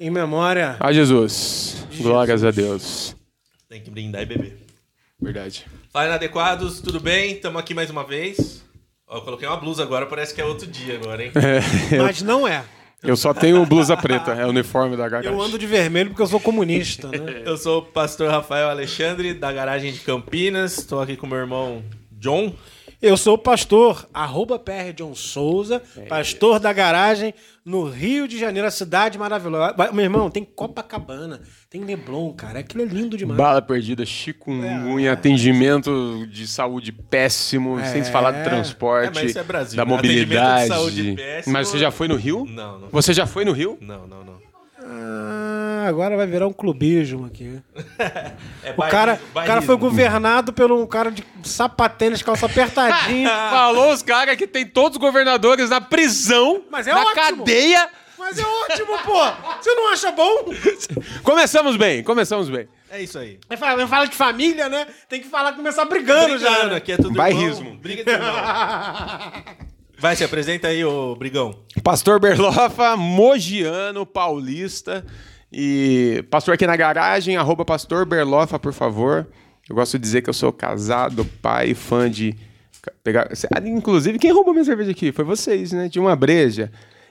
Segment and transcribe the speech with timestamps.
[0.00, 0.76] Em memória.
[0.78, 1.84] A Jesus.
[1.96, 3.16] Glórias a Deus.
[3.68, 4.56] Tem que brindar e beber.
[5.20, 5.66] Verdade.
[5.92, 7.32] Fala, inadequados, tudo bem?
[7.32, 8.62] Estamos aqui mais uma vez.
[9.08, 11.32] Ó, eu coloquei uma blusa agora, parece que é outro dia agora, hein?
[12.00, 12.64] Mas não é.
[13.02, 15.32] Eu só tenho blusa preta, é o uniforme da garagem.
[15.32, 17.42] Eu ando de vermelho porque eu sou comunista, né?
[17.44, 20.78] Eu sou o pastor Rafael Alexandre, da garagem de Campinas.
[20.78, 22.54] Estou aqui com meu irmão John.
[23.00, 27.32] Eu sou o pastor, arroba PR John Souza, pastor da garagem
[27.64, 29.72] no Rio de Janeiro, a cidade maravilhosa.
[29.92, 32.58] Meu irmão, tem Copacabana, tem Leblon, cara.
[32.58, 33.38] Aquilo é lindo demais.
[33.38, 39.38] Bala perdida, chikungunya, atendimento de saúde péssimo, sem se falar do É, transporte, mas isso
[39.38, 39.94] é Brasil, da né?
[39.94, 40.68] Atendimento de mobilidade.
[40.68, 42.46] saúde péssimo- Mas você já foi no Rio?
[42.50, 42.88] Não, não.
[42.90, 43.78] Você já foi no Rio?
[43.80, 44.38] Não, não, não.
[44.80, 47.60] Ah, agora vai virar um clubismo aqui.
[48.62, 53.28] É O cara, o cara foi governado por um cara de sapatênis, calça apertadinha.
[53.50, 57.14] Falou os caras que tem todos os governadores na prisão, Mas é na ótimo.
[57.14, 57.88] cadeia.
[58.18, 59.18] Mas é ótimo, pô!
[59.60, 60.52] Você não acha bom?
[61.22, 62.68] Começamos bem, começamos bem.
[62.90, 63.38] É isso aí.
[63.48, 64.86] Aí fala, fala de família, né?
[65.08, 66.64] Tem que falar, começar brigando, já.
[66.66, 66.76] Né?
[66.76, 67.66] aqui é tudo Bairrismo.
[67.66, 67.76] irmão.
[67.76, 68.34] Briga de irmão.
[69.98, 71.58] Vai, se apresenta aí, ô Brigão.
[71.82, 75.04] Pastor Berlofa, mogiano, paulista.
[75.52, 79.26] E pastor aqui na garagem, arroba pastor Berlofa, por favor.
[79.68, 82.34] Eu gosto de dizer que eu sou casado, pai, fã de.
[83.02, 83.28] Pegar...
[83.54, 85.12] Ah, Inclusive, quem roubou minha cerveja aqui?
[85.12, 85.88] Foi vocês, né?
[85.88, 86.70] De uma breja.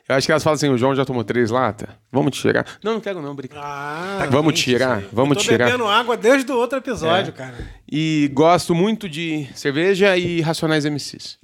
[0.09, 1.89] Eu acho que elas falam assim: o João já tomou três latas.
[2.11, 2.65] Vamos tirar.
[2.83, 3.59] Não, não quero, não, brinca.
[3.59, 5.65] Ah, Vamos quente tirar, vamos tô tirar.
[5.65, 7.33] bebendo água desde o outro episódio, É.
[7.33, 7.55] cara.
[7.91, 11.37] E gosto muito de cerveja e Racionais MCs.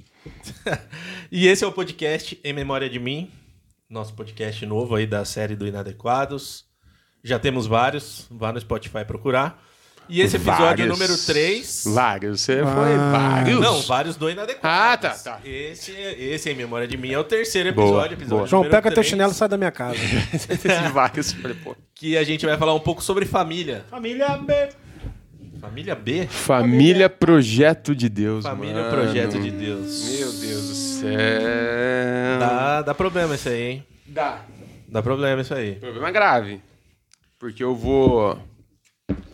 [1.31, 3.29] E esse é o podcast Em Memória de Mim,
[3.89, 6.63] nosso podcast novo aí da série do Inadequados.
[7.25, 9.63] Já temos vários, vá no Spotify procurar.
[10.09, 10.89] E esse episódio Vários.
[10.89, 11.83] número 3.
[11.87, 13.59] Vários, você foi vários.
[13.61, 14.65] Não, vários do Inadequados.
[14.65, 15.39] Ah, tá, tá.
[15.45, 18.13] Esse, esse Em Memória de Mim é o terceiro Boa, episódio.
[18.15, 18.47] episódio boa.
[18.47, 19.97] João, pega teu três, chinelo e sai da minha casa.
[20.93, 21.33] vários.
[21.95, 23.85] Que a gente vai falar um pouco sobre família.
[23.89, 24.69] Família B.
[25.61, 26.27] Família B?
[26.27, 28.89] Família Projeto de Deus, Família mano.
[28.89, 30.09] Projeto de Deus.
[30.09, 31.17] Meu Deus do céu.
[32.41, 33.85] Dá, dá problema isso aí, hein?
[34.05, 34.41] Dá.
[34.89, 35.75] Dá problema isso aí.
[35.75, 36.59] Problema grave.
[37.43, 38.39] Porque eu vou...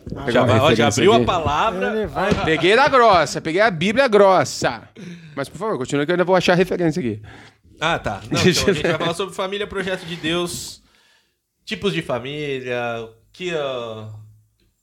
[0.08, 1.22] pegar Já, vai- ó, já abriu aqui.
[1.22, 2.10] a palavra.
[2.44, 4.82] Peguei da grossa, peguei a Bíblia grossa.
[5.36, 7.22] Mas, por favor, continua que eu ainda vou achar a referência aqui.
[7.80, 8.20] Ah, tá.
[8.28, 10.82] Não, então, a gente vai falar sobre família, projeto de Deus,
[11.64, 14.08] tipos de família, o que, ah,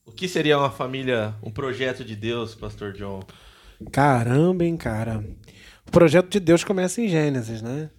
[0.05, 3.19] o que seria uma família, um projeto de Deus, Pastor John?
[3.91, 5.21] Caramba, hein, cara.
[5.85, 7.89] O projeto de Deus começa em Gênesis, né?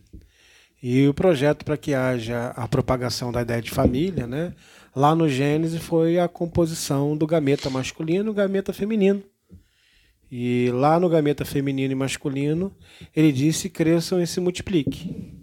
[0.83, 4.55] E o projeto para que haja a propagação da ideia de família, né?
[4.95, 9.23] Lá no Gênesis foi a composição do gameta masculino e gameta feminino.
[10.31, 12.75] E lá no gameta feminino e masculino,
[13.15, 15.35] ele disse: cresçam e se multipliquem.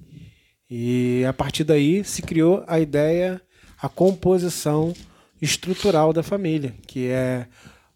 [0.69, 3.41] E a partir daí se criou a ideia,
[3.81, 4.93] a composição
[5.41, 7.47] estrutural da família, que é,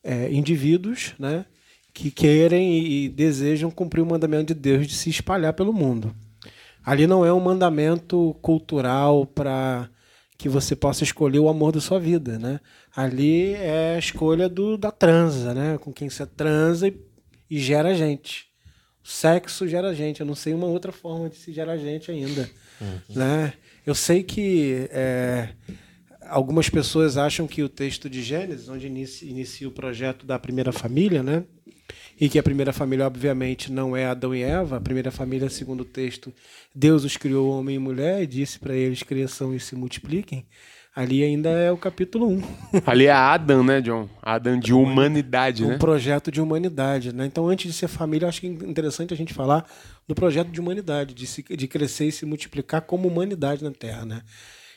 [0.04, 1.46] é, indivíduos né,
[1.94, 6.14] que querem e, e desejam cumprir o mandamento de Deus de se espalhar pelo mundo.
[6.84, 9.90] Ali não é um mandamento cultural para
[10.40, 12.62] que você possa escolher o amor da sua vida, né?
[12.96, 15.78] Ali é a escolha do, da transa, né?
[15.78, 16.98] Com quem você transa e,
[17.50, 18.48] e gera gente.
[19.04, 20.22] O sexo gera gente.
[20.22, 22.50] Eu não sei uma outra forma de se gerar gente ainda,
[23.10, 23.52] né?
[23.86, 25.50] Eu sei que é,
[26.22, 30.72] algumas pessoas acham que o texto de Gênesis, onde inicia, inicia o projeto da primeira
[30.72, 31.44] família, né?
[32.20, 34.78] E que a primeira família, obviamente, não é Adão e Eva.
[34.78, 36.34] A primeira família, segundo o texto,
[36.76, 40.46] Deus os criou homem e mulher e disse para eles: cresçam e se multipliquem.
[40.94, 42.42] Ali ainda é o capítulo 1.
[42.86, 44.10] Ali é Adam, né, John?
[44.22, 45.78] Adam de humanidade, um né?
[45.78, 47.14] projeto de humanidade.
[47.14, 47.26] Né?
[47.26, 49.66] Então, antes de ser família, acho que é interessante a gente falar
[50.06, 54.04] do projeto de humanidade, de, se, de crescer e se multiplicar como humanidade na Terra.
[54.04, 54.22] Né?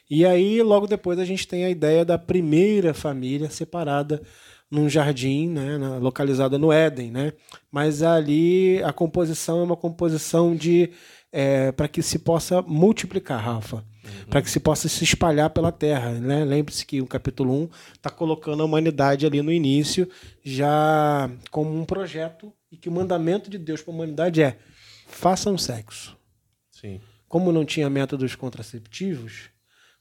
[0.08, 4.22] E aí, logo depois, a gente tem a ideia da primeira família separada
[4.72, 7.34] num jardim, né, na- localizada no Éden, né?
[7.70, 10.90] Mas ali a composição é uma composição de
[11.76, 13.82] para que se possa multiplicar, Rafa,
[14.28, 16.44] para que se possa se espalhar pela Terra, né?
[16.44, 20.08] Lembre-se que o capítulo 1 está colocando a humanidade ali no início
[20.42, 24.58] já como um projeto e que o mandamento de Deus para a humanidade é
[25.06, 26.16] façam sexo.
[26.70, 27.00] Sim.
[27.28, 29.44] Como não tinha métodos contraceptivos,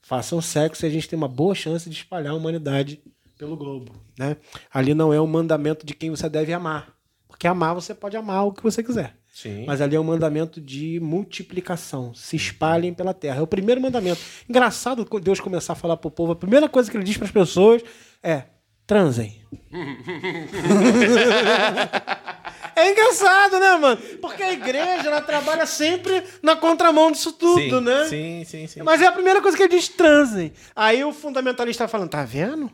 [0.02, 3.00] façam sexo e a gente tem uma boa chance de espalhar a humanidade
[3.42, 3.90] pelo globo.
[4.16, 4.36] Né?
[4.72, 6.94] Ali não é um mandamento de quem você deve amar.
[7.26, 9.16] Porque amar, você pode amar o que você quiser.
[9.34, 9.64] Sim.
[9.66, 12.14] Mas ali é um mandamento de multiplicação.
[12.14, 13.40] Se espalhem pela terra.
[13.40, 14.20] É o primeiro mandamento.
[14.48, 17.26] Engraçado quando Deus começar a falar pro povo, a primeira coisa que ele diz para
[17.26, 17.82] as pessoas
[18.22, 18.44] é:
[18.86, 19.42] transem.
[22.74, 24.00] É engraçado, né, mano?
[24.20, 28.04] Porque a igreja, ela trabalha sempre na contramão disso tudo, sim, né?
[28.06, 28.82] Sim, sim, sim.
[28.82, 30.52] Mas é a primeira coisa que eles transem.
[30.74, 32.70] Aí o fundamentalista tá falando, tá vendo?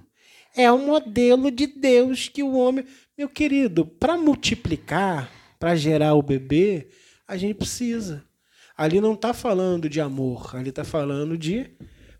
[0.58, 2.84] É o modelo de Deus que o homem.
[3.16, 6.88] Meu querido, para multiplicar, para gerar o bebê,
[7.28, 8.24] a gente precisa.
[8.76, 11.70] Ali não está falando de amor, ali está falando de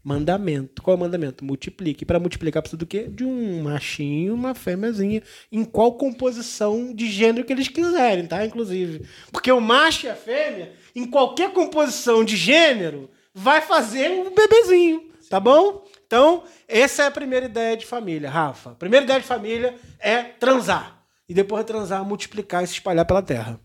[0.05, 0.83] mandamento.
[0.83, 1.45] Qual é o mandamento?
[1.45, 2.05] Multiplique.
[2.05, 3.09] Para multiplicar precisa do quê?
[3.09, 5.21] De um machinho, uma fêmeazinha,
[5.51, 8.47] em qual composição de gênero que eles quiserem, tá?
[8.47, 9.03] Inclusive.
[9.33, 15.11] Porque o macho e a fêmea, em qualquer composição de gênero, vai fazer um bebezinho,
[15.29, 15.85] tá bom?
[16.09, 18.71] Então, essa é a primeira ideia de família, Rafa.
[18.71, 21.05] A primeira ideia de família é transar.
[21.29, 23.61] E depois de transar, multiplicar e se espalhar pela terra.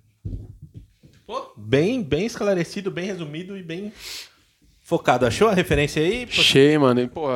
[1.55, 3.93] Bem, bem esclarecido, bem resumido e bem
[4.83, 5.25] focado.
[5.25, 6.27] Achou a referência aí?
[6.29, 7.01] Cheio, mano.
[7.01, 7.27] E, pô,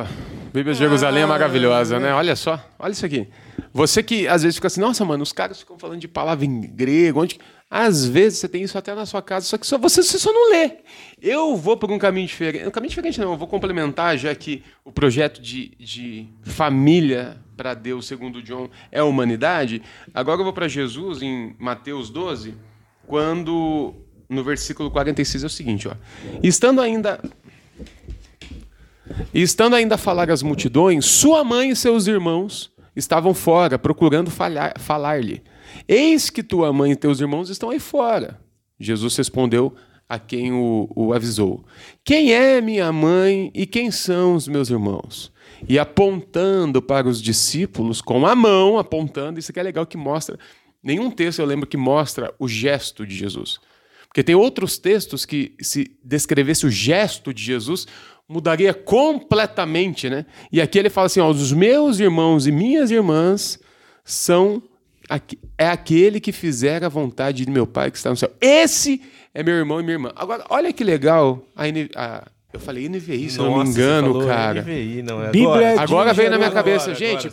[0.52, 2.12] Bíblia de Jerusalém é Ah, maravilhosa, né?
[2.12, 3.26] Olha só, olha isso aqui.
[3.72, 6.60] Você que às vezes fica assim, nossa, mano, os caras ficam falando de palavra em
[6.60, 7.38] grego, onde...
[7.70, 10.32] Às vezes você tem isso até na sua casa, só que só, você, você só
[10.32, 10.78] não lê.
[11.20, 12.66] Eu vou por um caminho diferente.
[12.66, 17.74] Um caminho diferente não, eu vou complementar, já que o projeto de, de família para
[17.74, 19.82] Deus, segundo John, é a humanidade.
[20.14, 22.54] Agora eu vou para Jesus, em Mateus 12,
[23.06, 23.94] quando
[24.28, 25.92] no versículo 46 é o seguinte, ó.
[26.42, 27.20] Estando ainda
[29.32, 35.42] estando ainda a falar às multidões, sua mãe e seus irmãos estavam fora, procurando falar-lhe.
[35.86, 38.38] Eis que tua mãe e teus irmãos estão aí fora.
[38.78, 39.74] Jesus respondeu
[40.08, 41.64] a quem o, o avisou:
[42.04, 45.32] Quem é minha mãe e quem são os meus irmãos?
[45.68, 50.38] E apontando para os discípulos com a mão, apontando, isso aqui é legal que mostra.
[50.82, 53.60] Nenhum texto eu lembro que mostra o gesto de Jesus.
[54.18, 57.86] Porque tem outros textos que, se descrevesse o gesto de Jesus,
[58.28, 60.26] mudaria completamente, né?
[60.50, 63.60] E aqui ele fala assim: ó, os meus irmãos e minhas irmãs
[64.04, 64.60] são
[65.56, 68.28] é aquele que fizer a vontade de meu Pai que está no céu.
[68.40, 69.00] Esse
[69.32, 70.10] é meu irmão e minha irmã.
[70.16, 71.40] Agora, olha que legal.
[71.54, 71.62] A,
[71.94, 74.62] a- eu falei NVI, se eu não me engano, cara.
[74.62, 75.80] NVI, não é Bíblia agora.
[75.80, 77.30] Agora veio na minha Agora, cabeça, agora gente.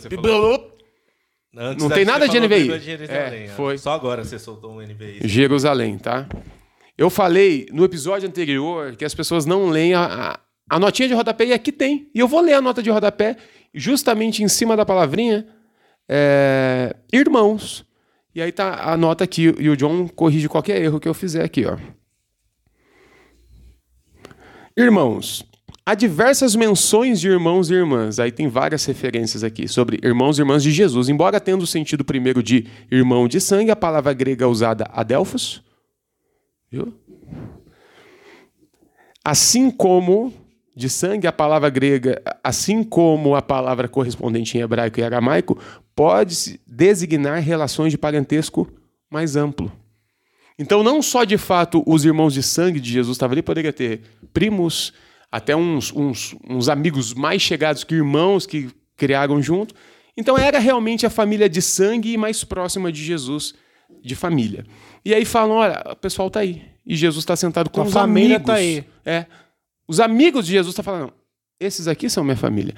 [1.80, 2.70] não tem nada de NVI.
[3.08, 3.56] É, ó.
[3.56, 3.76] foi.
[3.76, 5.22] Só agora você soltou um NVI.
[5.24, 6.28] Jerusalém, tá?
[6.98, 11.14] Eu falei no episódio anterior que as pessoas não leem a, a, a notinha de
[11.14, 12.10] rodapé e aqui tem.
[12.14, 13.36] E eu vou ler a nota de rodapé
[13.74, 15.46] justamente em cima da palavrinha
[16.08, 17.84] é, irmãos.
[18.34, 21.44] E aí tá a nota aqui e o John corrige qualquer erro que eu fizer
[21.44, 21.76] aqui, ó.
[24.76, 25.42] Irmãos,
[25.86, 28.18] há diversas menções de irmãos e irmãs.
[28.18, 31.08] Aí tem várias referências aqui sobre irmãos e irmãs de Jesus.
[31.08, 35.62] Embora tendo o sentido primeiro de irmão de sangue, a palavra grega usada adelphos,
[36.76, 36.94] viu?
[39.24, 40.32] Assim como
[40.76, 45.58] de sangue, a palavra grega, assim como a palavra correspondente em hebraico e aramaico,
[45.94, 48.70] pode designar relações de parentesco
[49.10, 49.72] mais amplo.
[50.58, 54.02] Então, não só de fato os irmãos de sangue de Jesus estavam ali, poderia ter
[54.32, 54.92] primos,
[55.32, 59.74] até uns, uns, uns amigos mais chegados que irmãos que criaram junto.
[60.16, 63.54] Então, era realmente a família de sangue mais próxima de Jesus,
[64.02, 64.64] de família.
[65.04, 66.62] E aí falam: olha, o pessoal está aí.
[66.86, 68.46] E Jesus está sentado com A os família amigos.
[68.46, 68.84] tá aí.
[69.04, 69.26] É.
[69.88, 71.12] Os amigos de Jesus estão falando:
[71.60, 72.74] esses aqui são minha família.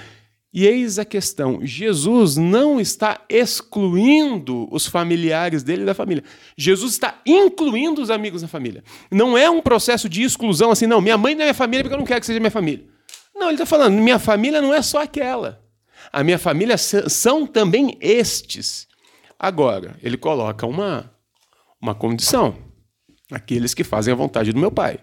[0.53, 6.25] E eis a questão: Jesus não está excluindo os familiares dele da família.
[6.57, 8.83] Jesus está incluindo os amigos da família.
[9.11, 11.95] Não é um processo de exclusão assim, não, minha mãe não é minha família porque
[11.95, 12.85] eu não quero que seja minha família.
[13.35, 15.63] Não, ele está falando: minha família não é só aquela.
[16.11, 18.88] A minha família são também estes.
[19.39, 21.13] Agora, ele coloca uma,
[21.81, 22.57] uma condição:
[23.31, 24.99] aqueles que fazem a vontade do meu pai.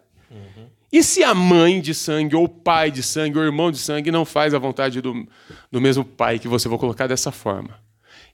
[0.92, 3.78] E se a mãe de sangue, ou o pai de sangue, ou o irmão de
[3.78, 5.28] sangue não faz a vontade do,
[5.70, 7.78] do mesmo pai que você vou colocar dessa forma?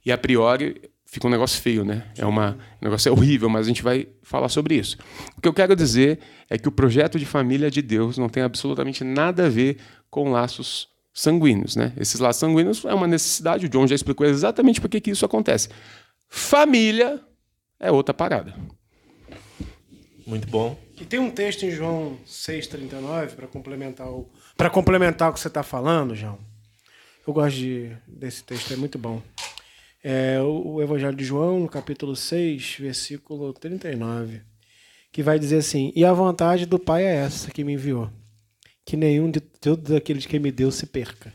[0.06, 2.12] E a priori fica um negócio feio, né?
[2.16, 4.96] É uma, um negócio horrível, mas a gente vai falar sobre isso.
[5.36, 8.44] O que eu quero dizer é que o projeto de família de Deus não tem
[8.44, 9.78] absolutamente nada a ver
[10.10, 11.94] com laços sanguíneos, né?
[11.98, 15.26] Esses laços sanguíneos é uma necessidade, o John já explicou exatamente por que que isso
[15.26, 15.70] acontece.
[16.28, 17.20] Família
[17.80, 18.56] é outra parada.
[20.26, 20.78] Muito bom.
[21.00, 25.48] E tem um texto em João 6,39 para complementar o para complementar o que você
[25.48, 26.38] está falando, João.
[27.26, 29.22] Eu gosto de, desse texto, é muito bom.
[30.04, 34.42] É o, o Evangelho de João, no capítulo 6, versículo 39,
[35.12, 38.10] que vai dizer assim: E a vontade do Pai é essa que me enviou,
[38.86, 41.34] que nenhum de todos aqueles que me deu se perca.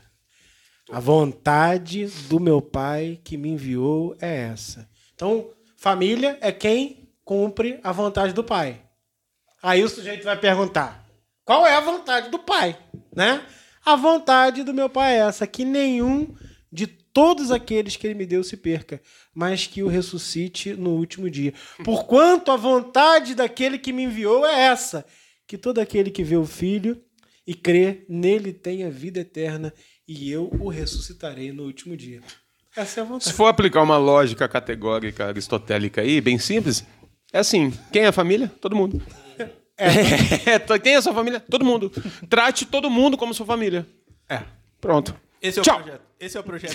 [0.89, 4.89] A vontade do meu Pai que me enviou é essa.
[5.13, 8.81] Então, família é quem cumpre a vontade do Pai.
[9.61, 11.05] Aí o sujeito vai perguntar:
[11.43, 12.77] qual é a vontade do pai?
[13.15, 13.41] Né?
[13.85, 16.35] A vontade do meu pai é essa, que nenhum
[16.71, 19.01] de todos aqueles que ele me deu se perca,
[19.33, 21.53] mas que o ressuscite no último dia.
[21.83, 25.05] Porquanto a vontade daquele que me enviou é essa,
[25.47, 27.01] que todo aquele que vê o Filho
[27.47, 29.73] e crê nele tenha vida eterna,
[30.07, 32.21] e eu o ressuscitarei no último dia.
[32.75, 33.33] Essa é a Se vontade.
[33.33, 36.85] for aplicar uma lógica categórica aristotélica aí, bem simples,
[37.33, 38.51] é assim: quem é a família?
[38.61, 39.01] Todo mundo.
[39.79, 40.57] É.
[40.57, 41.39] to- quem é a sua família?
[41.39, 41.91] Todo mundo.
[42.27, 43.85] Trate todo mundo como sua família.
[44.27, 44.41] É.
[44.81, 45.15] Pronto.
[45.39, 45.79] Esse é o Tchau.
[45.83, 46.01] projeto.
[46.19, 46.73] Esse é o projeto.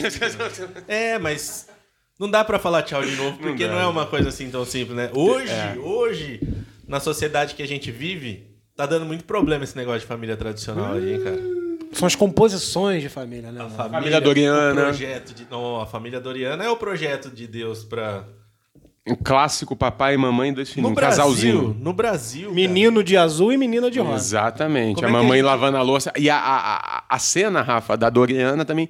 [0.87, 1.69] é, mas
[2.17, 3.81] não dá pra falar tchau de novo, porque não, dá.
[3.83, 5.11] é uma coisa assim tão simples, né?
[5.13, 5.51] Hoje,
[5.83, 6.41] hoje,
[6.87, 10.95] na sociedade que a gente vive, tá dando muito problema esse negócio de família tradicional
[10.95, 11.39] aí, hein, cara.
[11.93, 13.61] São as composições de família, né?
[13.61, 13.75] A mano?
[13.77, 14.81] Família Doriana.
[14.81, 18.25] O projeto de, não, a família Doriana é o projeto de Deus pra.
[19.07, 21.77] Um clássico papai e mamãe, dois filhos, No um Brasil, casalzinho.
[21.81, 22.43] no Brasil.
[22.45, 22.55] cara.
[22.55, 24.15] Menino de azul e menina de rosa.
[24.25, 24.95] Exatamente.
[24.95, 26.13] Como a é mamãe gente- lavando a louça.
[26.17, 28.89] E a, a, a- a cena, Rafa, da Doriana também,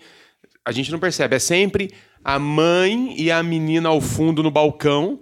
[0.64, 1.34] a gente não percebe.
[1.36, 1.90] É sempre
[2.22, 5.18] a mãe e a menina ao fundo no balcão,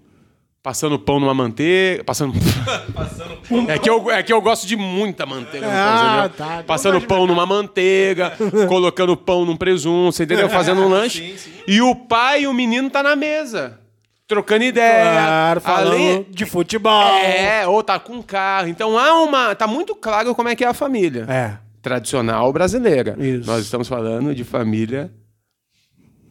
[0.63, 2.05] passando pão numa manteiga.
[2.05, 2.33] Passando.
[2.95, 3.71] Passando pão.
[3.71, 6.47] É que, eu, é que eu gosto de muita manteiga no Ah, pão, entendeu?
[6.59, 6.63] tá.
[6.65, 8.33] Passando pão numa manteiga,
[8.69, 10.49] colocando pão num presunto, você entendeu?
[10.49, 11.33] Fazendo um lanche.
[11.33, 11.53] Sim, sim.
[11.67, 13.79] E o pai e o menino tá na mesa.
[14.27, 15.11] Trocando ideia.
[15.13, 17.03] Claro, falando Além- de futebol.
[17.17, 18.69] É, ou tá com carro.
[18.69, 19.55] Então há uma.
[19.57, 21.25] Tá muito claro como é que é a família.
[21.29, 21.57] É.
[21.83, 23.17] Tradicional brasileira.
[23.19, 23.47] Isso.
[23.51, 25.11] Nós estamos falando de família.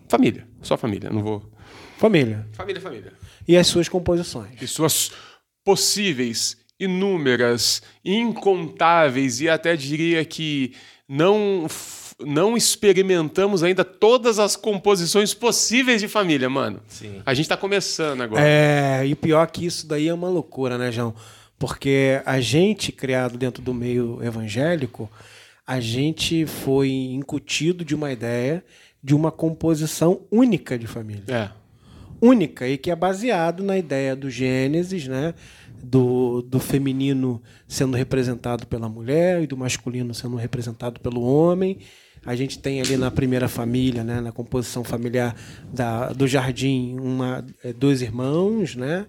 [0.08, 0.48] Família.
[0.62, 1.10] Só família.
[1.10, 1.44] Não vou.
[1.98, 2.48] Família.
[2.54, 3.14] Família, família.
[3.50, 4.62] E as suas composições.
[4.62, 5.12] E suas
[5.65, 10.74] possíveis, inúmeras, incontáveis e até diria que
[11.08, 11.65] não.
[12.22, 16.82] Não experimentamos ainda todas as composições possíveis de família, mano.
[16.86, 17.22] Sim.
[17.25, 18.44] A gente tá começando agora.
[18.46, 21.15] É, e pior que isso daí é uma loucura, né, João?
[21.58, 25.10] Porque a gente, criado dentro do meio evangélico,
[25.65, 28.65] a gente foi incutido de uma ideia
[29.01, 31.24] de uma composição única de família.
[31.29, 31.59] É.
[32.22, 35.34] única e que é baseado na ideia do Gênesis, né?
[35.82, 41.78] Do, do feminino sendo representado pela mulher e do masculino sendo representado pelo homem.
[42.26, 45.34] A gente tem ali na primeira família, né, na composição familiar
[45.74, 49.06] da, do jardim, uma, é, dois irmãos, né?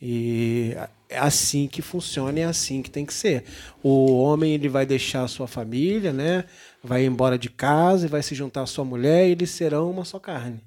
[0.00, 0.76] E
[1.08, 3.44] é assim que funciona, é assim que tem que ser.
[3.82, 6.44] O homem ele vai deixar a sua família, né?
[6.82, 10.04] Vai embora de casa e vai se juntar à sua mulher e eles serão uma
[10.04, 10.60] só carne.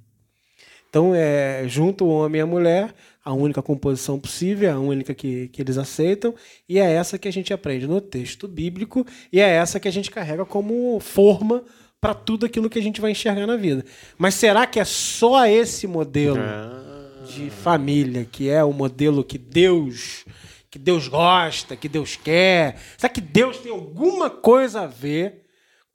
[0.95, 5.49] Então, é, junto o homem e a mulher, a única composição possível, a única que,
[5.49, 6.33] que eles aceitam,
[6.69, 9.91] e é essa que a gente aprende no texto bíblico, e é essa que a
[9.91, 11.65] gente carrega como forma
[11.99, 13.83] para tudo aquilo que a gente vai enxergar na vida.
[14.17, 16.39] Mas será que é só esse modelo
[17.27, 20.23] de família que é o modelo que Deus
[20.69, 22.77] que Deus gosta, que Deus quer?
[22.97, 25.44] Será que Deus tem alguma coisa a ver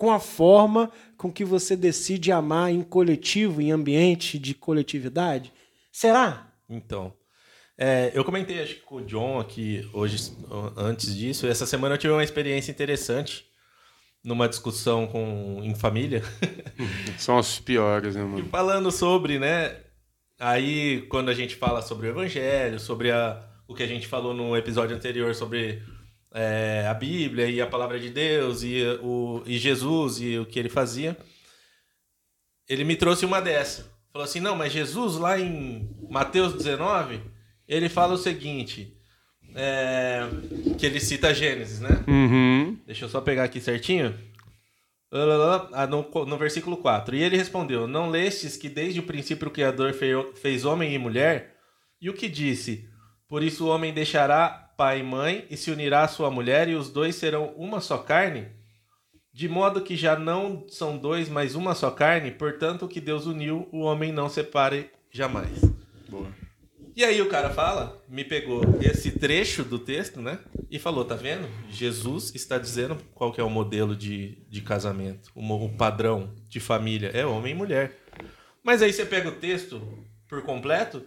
[0.01, 5.53] com a forma com que você decide amar em coletivo, em ambiente de coletividade?
[5.93, 6.51] Será?
[6.71, 7.13] Então,
[7.77, 10.33] é, eu comentei acho que com o John aqui hoje,
[10.75, 11.47] antes disso.
[11.47, 13.45] Essa semana eu tive uma experiência interessante
[14.25, 16.23] numa discussão com, em família.
[17.19, 18.49] São os piores, né, E mano?
[18.49, 19.77] falando sobre, né?
[20.39, 24.33] Aí, quando a gente fala sobre o evangelho, sobre a, o que a gente falou
[24.33, 25.83] no episódio anterior sobre
[26.33, 30.59] é, a Bíblia e a palavra de Deus e, o, e Jesus e o que
[30.59, 31.17] ele fazia,
[32.69, 33.91] ele me trouxe uma dessa.
[34.13, 37.21] Falou assim: não, mas Jesus, lá em Mateus 19,
[37.69, 38.97] ele fala o seguinte:
[39.55, 40.23] é,
[40.79, 42.05] que ele cita Gênesis, né?
[42.07, 42.79] Uhum.
[42.87, 44.15] Deixa eu só pegar aqui certinho.
[45.73, 47.17] Ah, no, no versículo 4.
[47.17, 50.99] E ele respondeu: Não lestes que desde o princípio o Criador fe- fez homem e
[50.99, 51.57] mulher?
[52.01, 52.89] E o que disse?
[53.29, 56.75] Por isso o homem deixará pai e mãe e se unirá à sua mulher, e
[56.75, 58.47] os dois serão uma só carne?
[59.31, 63.27] De modo que já não são dois, mas uma só carne, portanto o que Deus
[63.27, 65.61] uniu, o homem não separe jamais.
[66.09, 66.29] Boa.
[66.97, 70.39] E aí o cara fala, me pegou esse trecho do texto, né?
[70.71, 71.47] E falou, tá vendo?
[71.69, 77.11] Jesus está dizendo qual que é o modelo de, de casamento, o, padrão de família.
[77.13, 77.99] É homem e mulher.
[78.65, 79.79] Mas aí você pega o texto
[80.27, 81.05] por completo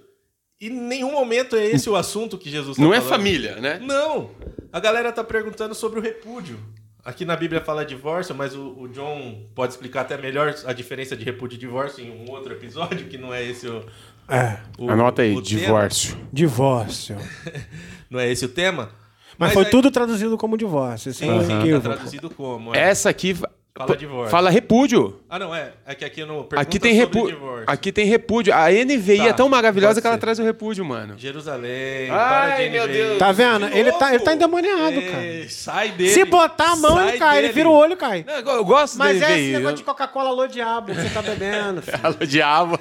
[0.62, 3.10] e em nenhum momento é esse o assunto que Jesus tá Não é falando.
[3.10, 3.80] família, né?
[3.82, 4.32] Não!
[4.72, 6.58] A galera tá perguntando sobre o repúdio.
[7.06, 11.18] Aqui na Bíblia fala divórcio, mas o, o John pode explicar até melhor a diferença
[11.18, 13.84] de repúdio e divórcio em um outro episódio, que não é esse o,
[14.30, 14.58] É.
[14.78, 15.60] o Anota aí, o tema.
[15.60, 16.18] divórcio.
[16.32, 17.18] Divórcio.
[18.10, 18.92] Não é esse o tema?
[19.40, 21.10] Mas, foi aí- tudo traduzido como divórcio.
[21.10, 22.74] É Sim, sim, tá traduzido como.
[22.76, 22.80] é.
[22.80, 23.36] Essa aqui
[23.76, 24.30] Fala divórcio.
[24.30, 25.20] Fala repúdio.
[25.28, 25.74] Ah, não, é.
[25.84, 27.66] É que aqui no pergunta Aqui tem, divórcio.
[27.66, 28.54] aqui tem repúdio.
[28.54, 31.16] A NVI Tá, é tão maravilhosa que ela traz o repúdio, mano.
[31.18, 32.08] Jerusalém.
[32.12, 32.18] Ai,
[32.52, 32.94] para de meu NVI.
[32.94, 33.18] Deus.
[33.18, 33.68] Tá vendo?
[33.68, 35.50] De Ele tá, ele tá endemoniado, Ei, cara.
[35.50, 36.12] Sai dele.
[36.12, 37.38] Se botar a mão, Sai ele cai.
[37.40, 37.54] Ele dele.
[37.54, 38.24] vira o olho e cai.
[38.28, 41.22] Não, eu gosto Mas da é esse negócio de Coca-Cola alô diabo que você tá
[41.24, 41.82] bebendo.
[42.04, 42.80] Alô, diabo.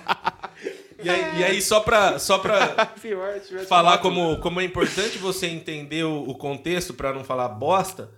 [1.02, 2.88] E aí, e aí, só pra, só pra
[3.66, 8.10] falar como, como é importante você entender o, o contexto pra não falar bosta.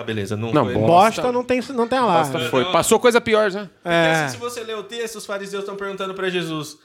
[0.00, 0.36] Tá, beleza.
[0.36, 1.22] Não, Não, foi- bosta.
[1.22, 2.32] Bosta não tem, não tem alarme.
[2.32, 2.64] Bosta foi.
[2.72, 3.60] Passou coisa pior já.
[3.66, 4.12] Porque É.
[4.24, 6.76] assim, se você ler o texto, os fariseus estão perguntando pra Jesus.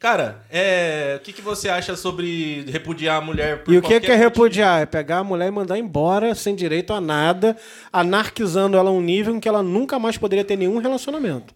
[0.00, 3.88] Cara, é, o que, que você acha sobre repudiar a mulher por E o que,
[3.88, 4.16] que é motivo?
[4.16, 4.82] repudiar?
[4.82, 7.56] É pegar a mulher e mandar embora sem direito a nada,
[7.92, 11.52] anarquizando ela a um nível em que ela nunca mais poderia ter nenhum relacionamento.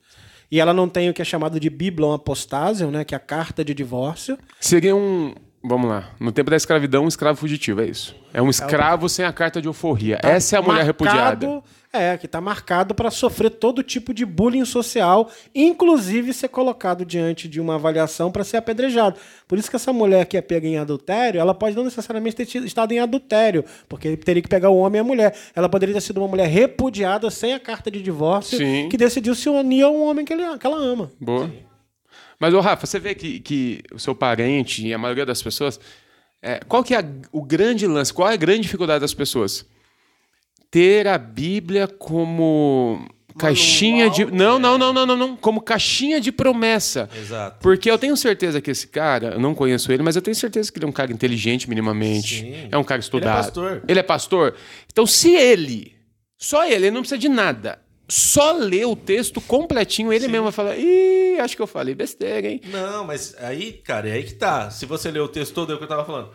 [0.51, 3.21] E ela não tem o que é chamado de Biblon apostásil, né, que é a
[3.21, 4.37] carta de divórcio.
[4.61, 5.35] Seria um.
[5.65, 6.11] Vamos lá.
[6.19, 8.15] No tempo da escravidão, um escravo fugitivo, é isso.
[8.35, 10.19] É um escravo sem a carta de euforia.
[10.23, 11.63] Essa é a mulher repudiada.
[11.95, 17.47] É, que está marcado para sofrer todo tipo de bullying social, inclusive ser colocado diante
[17.47, 19.17] de uma avaliação para ser apedrejado.
[19.47, 22.47] Por isso que essa mulher que é pega em adultério, ela pode não necessariamente ter
[22.47, 25.35] tido- estado em adultério, porque teria que pegar o homem e a mulher.
[25.55, 28.89] Ela poderia ter sido uma mulher repudiada sem a carta de divórcio, Sim.
[28.89, 31.11] que decidiu se unir a um homem que, ele- que ela ama.
[31.21, 31.51] Boa.
[32.43, 35.79] Mas, ô Rafa, você vê que, que o seu parente e a maioria das pessoas.
[36.43, 38.13] é, qual que é a- o grande lance?
[38.13, 39.65] Qual é a grande dificuldade das pessoas?
[40.69, 43.07] Ter a Bíblia como
[43.39, 44.25] caixinha de.
[44.25, 45.37] Não, não, não, não, não, não.
[45.37, 47.09] Como caixinha de promessa.
[47.17, 47.59] Exato.
[47.61, 50.73] Porque eu tenho certeza que esse cara, eu não conheço ele, mas eu tenho certeza
[50.73, 52.41] que ele é um cara inteligente minimamente.
[52.41, 52.69] Sim.
[52.73, 53.45] É um cara estudado.
[53.45, 53.85] pastor.
[53.87, 54.57] Ele é pastor.
[54.91, 55.95] Então, se ele,
[56.37, 57.79] só ele, ele não precisa de nada.
[58.09, 62.47] Só ler o texto completinho, ele mesmo vai falar: Ih, acho que eu falei besteira,
[62.49, 62.61] hein?
[62.67, 64.71] Não, mas aí, cara, é aí que tá.
[64.71, 66.31] Se você ler o texto todo, é o que eu tava falando.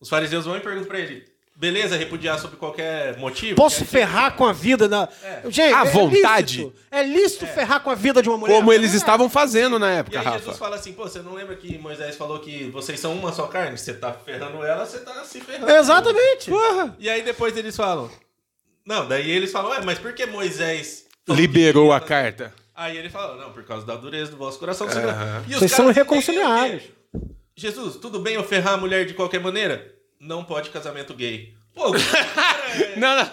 [0.00, 1.24] Os fariseus vão e perguntam pra ele:
[1.56, 3.56] beleza, repudiar sobre qualquer motivo?
[3.56, 5.08] Posso ferrar com a vida da.
[5.48, 6.58] Gente, À é vontade.
[6.58, 6.74] lícito.
[6.92, 8.54] É lícito ferrar com a vida de uma mulher.
[8.54, 8.96] Como eles É.
[8.96, 10.38] estavam fazendo na E época, aí Rafa.
[10.38, 13.46] Jesus fala assim, pô, você não lembra que Moisés falou que vocês são uma só
[13.48, 13.76] carne?
[13.78, 15.70] Você tá ferrando ela, você tá se ferrando.
[15.72, 16.50] Exatamente.
[17.00, 18.08] E aí depois eles falam.
[18.84, 22.44] Não, daí eles falam, ué, mas por que Moisés Liberou a carta.
[22.50, 24.86] fazer?" Aí ele fala, não, por causa da dureza do vosso coração.
[24.86, 24.94] não-
[25.48, 26.90] E os Vocês são o quê?
[27.56, 29.94] Jesus, tudo bem eu ferrar a mulher de qualquer maneira?
[30.20, 31.54] Não pode casamento gay.
[31.74, 33.30] Pô, o é- Não, não.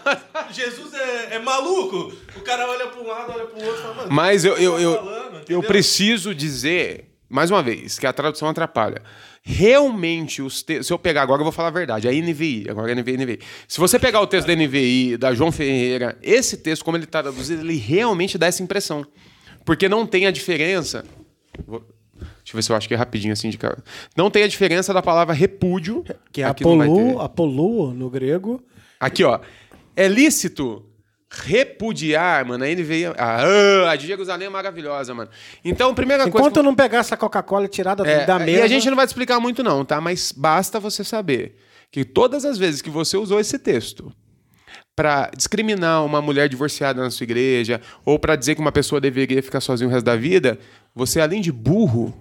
[0.51, 2.13] Jesus é, é maluco.
[2.37, 4.55] O cara olha pra um lado, olha pro outro e fala, mano, Mas eu, o
[4.57, 9.01] que eu, tá eu, falando, eu preciso dizer, mais uma vez, que a tradução atrapalha.
[9.45, 10.81] Realmente, os te...
[10.83, 12.07] se eu pegar agora, eu vou falar a verdade.
[12.07, 13.39] A NVI, agora é NVI, NVI.
[13.67, 17.21] Se você pegar o texto da NVI, da João Ferreira, esse texto, como ele está
[17.21, 19.05] traduzido, ele realmente dá essa impressão.
[19.65, 21.03] Porque não tem a diferença.
[21.67, 21.83] Vou-
[22.19, 23.83] Deixa eu ver se eu acho que é rapidinho assim de cara.
[24.15, 26.03] Não tem a diferença da palavra repúdio.
[26.31, 28.61] Que é apolu, apoluo no grego.
[28.99, 29.39] Aqui, ó.
[29.95, 30.85] É lícito
[31.33, 32.63] repudiar, mano.
[32.63, 33.05] A NVI.
[33.17, 35.29] Ah, a de Jerusalém é maravilhosa, mano.
[35.65, 36.37] Então, a primeira coisa.
[36.37, 38.59] Enquanto eu não pegar essa Coca-Cola tirada É, da mesa.
[38.59, 39.99] E a gente não vai te explicar muito, não, tá?
[39.99, 41.57] Mas basta você saber
[41.91, 44.11] que todas as vezes que você usou esse texto
[44.95, 49.41] para discriminar uma mulher divorciada na sua igreja, ou para dizer que uma pessoa deveria
[49.41, 50.59] ficar sozinha o resto da vida,
[50.93, 52.13] você, além de burro,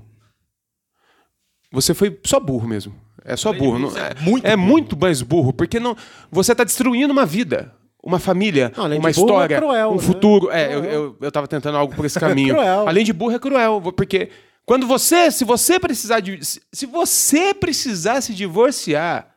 [1.71, 2.95] você foi só burro mesmo.
[3.25, 3.79] É só burro.
[3.79, 5.97] Não, é, muito, é muito mais burro, porque não,
[6.31, 7.75] você está destruindo uma vida.
[8.03, 10.03] Uma família, Não, uma é história, cruel, um né?
[10.03, 10.51] futuro.
[10.51, 12.55] É, eu, eu, eu tava tentando algo por esse caminho.
[12.55, 12.89] cruel.
[12.89, 13.81] Além de burro, é cruel.
[13.97, 14.29] Porque
[14.67, 16.39] quando você, se você precisar de.
[16.45, 19.29] Se você precisar se divorciar,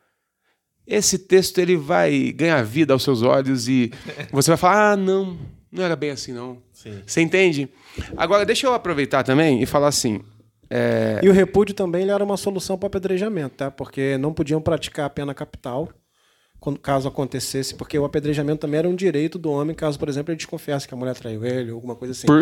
[0.86, 3.92] esse texto ele vai ganhar vida aos seus olhos e
[4.32, 5.38] você vai falar: ah, não,
[5.70, 6.58] não era bem assim, não.
[6.72, 7.02] Sim.
[7.06, 7.68] Você entende?
[8.16, 10.20] Agora, deixa eu aproveitar também e falar assim.
[10.68, 13.70] é, E o repúdio também era uma solução para apedrejamento, tá?
[13.70, 15.88] Porque não podiam praticar a pena capital
[16.66, 20.32] quando, caso acontecesse, porque o apedrejamento também era um direito do homem, caso, por exemplo,
[20.32, 22.26] ele desconfiasse que a mulher traiu ele, ou alguma coisa assim.
[22.26, 22.34] por-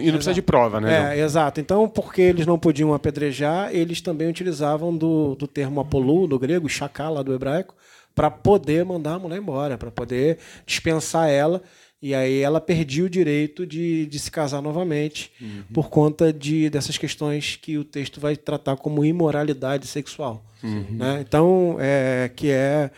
[0.00, 1.18] e não precisa de prova, né?
[1.18, 1.60] É, exato.
[1.60, 6.68] Então, porque eles não podiam apedrejar, eles também utilizavam do, do termo apolu, do grego,
[6.68, 7.74] chacal, lá do hebraico,
[8.14, 11.60] para poder mandar a mulher embora, para poder dispensar ela.
[12.00, 15.32] E aí ela perdia o direito de, de se casar novamente
[15.74, 20.44] por conta de, dessas questões que o texto vai tratar como imoralidade sexual.
[20.62, 21.24] Né?
[21.26, 22.90] Então, é, que é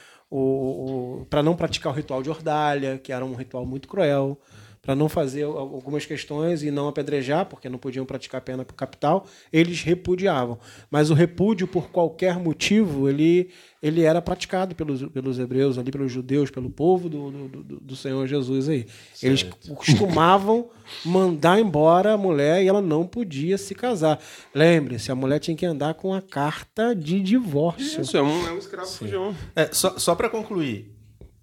[1.31, 4.39] para não praticar o ritual de ordalha, que era um ritual muito cruel,
[4.85, 9.27] para não fazer al- algumas questões e não apedrejar, porque não podiam praticar pena capital,
[9.53, 10.59] eles repudiavam.
[10.91, 13.51] Mas o repúdio, por qualquer motivo, ele,
[13.83, 17.97] ele era praticado pelos, pelos hebreus, ali pelos judeus, pelo povo do, do, do- do
[17.97, 18.87] Senhor Jesus aí.
[19.23, 19.43] Eles
[19.75, 20.69] costumavam
[21.05, 24.21] mandar embora a mulher e ela não podia se casar.
[24.55, 28.03] Lembre-se, a mulher tinha que andar com a carta de divórcio.
[28.03, 29.35] Isso é um, é um escravo fujão.
[29.57, 30.93] É, só, só para concluir,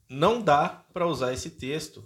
[0.07, 2.03] não dá para usar esse texto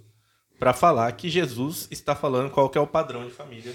[0.58, 3.72] pra falar que Jesus está falando qual que é o padrão de família.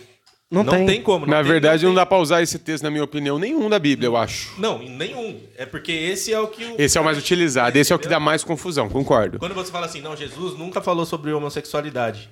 [0.50, 1.02] Não tem.
[1.02, 1.26] como.
[1.26, 3.70] não Na tem- verdade, não tem- dá pra usar esse texto, na minha opinião, nenhum
[3.70, 4.60] da Bíblia, eu acho.
[4.60, 5.40] Não, nenhum.
[5.58, 6.76] É porque esse é o que o.
[6.78, 9.40] Esse é o mais utilizado, esse é o que dá mais confusão, concordo.
[9.40, 12.30] Quando você fala assim, não, Jesus nunca falou sobre homossexualidade.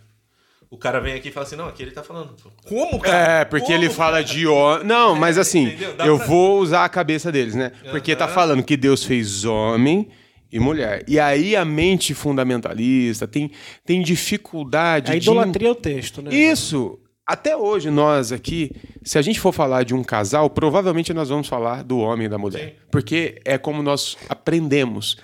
[0.70, 2.36] O cara vem aqui e fala assim, não, aqui ele tá falando.
[2.68, 3.40] Como, cara?
[3.42, 4.24] É, porque Como, ele fala cara?
[4.26, 4.86] de homem.
[4.86, 5.94] Não, mas assim, entendeu?
[5.96, 7.72] Dá eu pra- vou usar a cabeça deles, né?
[7.90, 8.34] Porque tá Aham.
[8.34, 10.10] falando que Deus fez homem
[10.52, 11.04] e mulher.
[11.08, 13.52] E aí a mente fundamentalista tem,
[13.86, 15.22] tem dificuldade A de.
[15.30, 16.34] idolatria é o texto, né?
[16.34, 17.00] Isso.
[17.26, 18.72] Até hoje, nós aqui,
[19.04, 22.30] se a gente for falar de um casal, provavelmente nós vamos falar do homem e
[22.30, 22.78] da mulher.
[22.92, 25.16] Porque é como nós aprendemos.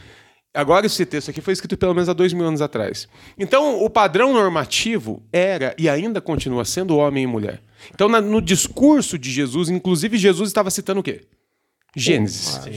[0.54, 3.08] Agora, esse texto aqui foi escrito pelo menos há dois mil anos atrás.
[3.38, 7.60] Então, o padrão normativo era e ainda continua sendo homem e mulher.
[7.94, 11.22] Então, na- no discurso de Jesus, inclusive, Jesus estava citando o quê?
[11.96, 12.60] Gênesis.
[12.66, 12.70] Ah,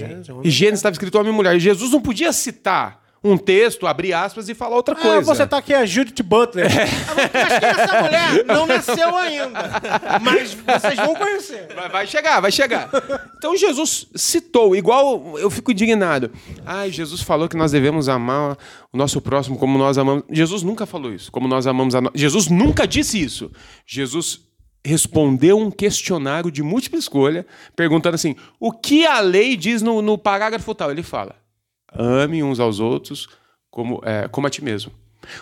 [0.45, 1.57] E Gênesis estava escrito homem e mulher.
[1.57, 5.23] E Jesus não podia citar um texto, abrir aspas e falar outra Ah, coisa.
[5.23, 6.69] você tá aqui a Judith Butler.
[6.71, 8.45] Mas quem é essa mulher?
[8.47, 9.71] Não nasceu ainda.
[10.23, 11.67] Mas vocês vão conhecer.
[11.75, 12.89] Vai, vai chegar, vai chegar.
[13.37, 16.31] Então Jesus citou, igual eu fico indignado.
[16.65, 18.57] Ai, Jesus falou que nós devemos amar
[18.93, 20.23] o nosso próximo como nós amamos.
[20.31, 22.13] Jesus nunca falou isso, como nós amamos a nós.
[22.15, 23.51] Jesus nunca disse isso.
[23.85, 24.47] Jesus
[24.85, 30.17] respondeu um questionário de múltipla escolha, perguntando assim: o que a lei diz no, no
[30.19, 30.91] parágrafo tal?
[30.91, 31.37] Ele fala:
[31.93, 33.29] ame uns aos outros
[33.71, 34.93] como, é, como a ti mesmo.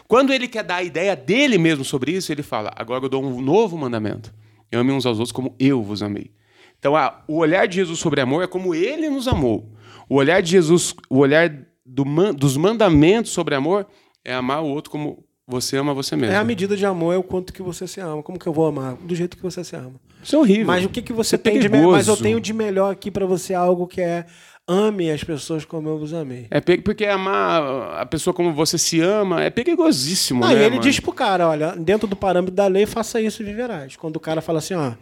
[0.09, 3.25] Quando ele quer dar a ideia dele mesmo sobre isso, ele fala: agora eu dou
[3.25, 4.33] um novo mandamento.
[4.73, 6.31] Ame uns aos outros como eu vos amei.
[6.79, 9.73] Então, a- o olhar de Jesus sobre amor é como ele nos amou.
[10.09, 11.49] O olhar de Jesus, o olhar
[11.85, 13.87] do dos mandamentos sobre amor
[14.25, 16.35] é amar o outro como você ama você mesmo.
[16.35, 18.23] É a medida de amor, é o quanto que você se ama.
[18.23, 18.95] Como que eu vou amar?
[18.97, 19.95] Do jeito que você se ama.
[20.23, 20.67] Isso é horrível.
[20.67, 21.93] Mas o que, que você É tem de melhor?
[21.93, 24.27] Mas eu tenho de melhor aqui pra você algo que é
[24.69, 26.49] ame as pessoas como eu vos amei.
[26.51, 27.63] É porque amar
[28.01, 30.55] a pessoa como você se ama é perigosíssimo, Não, né?
[30.55, 30.83] e ele mano?
[30.83, 33.95] diz pro cara, olha, dentro do parâmetro da lei, faça isso e viverás.
[33.95, 34.95] Quando o cara fala assim, ó,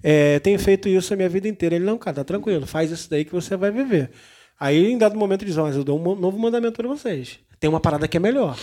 [0.00, 1.74] é, tenho feito isso a minha vida inteira.
[1.74, 4.10] Ele, não, cara, tá tranquilo, faz isso daí que você vai viver.
[4.60, 7.40] Aí, em dado momento, ele diz, ó, mas eu dou um novo mandamento para vocês.
[7.58, 8.56] Tem uma parada que é melhor.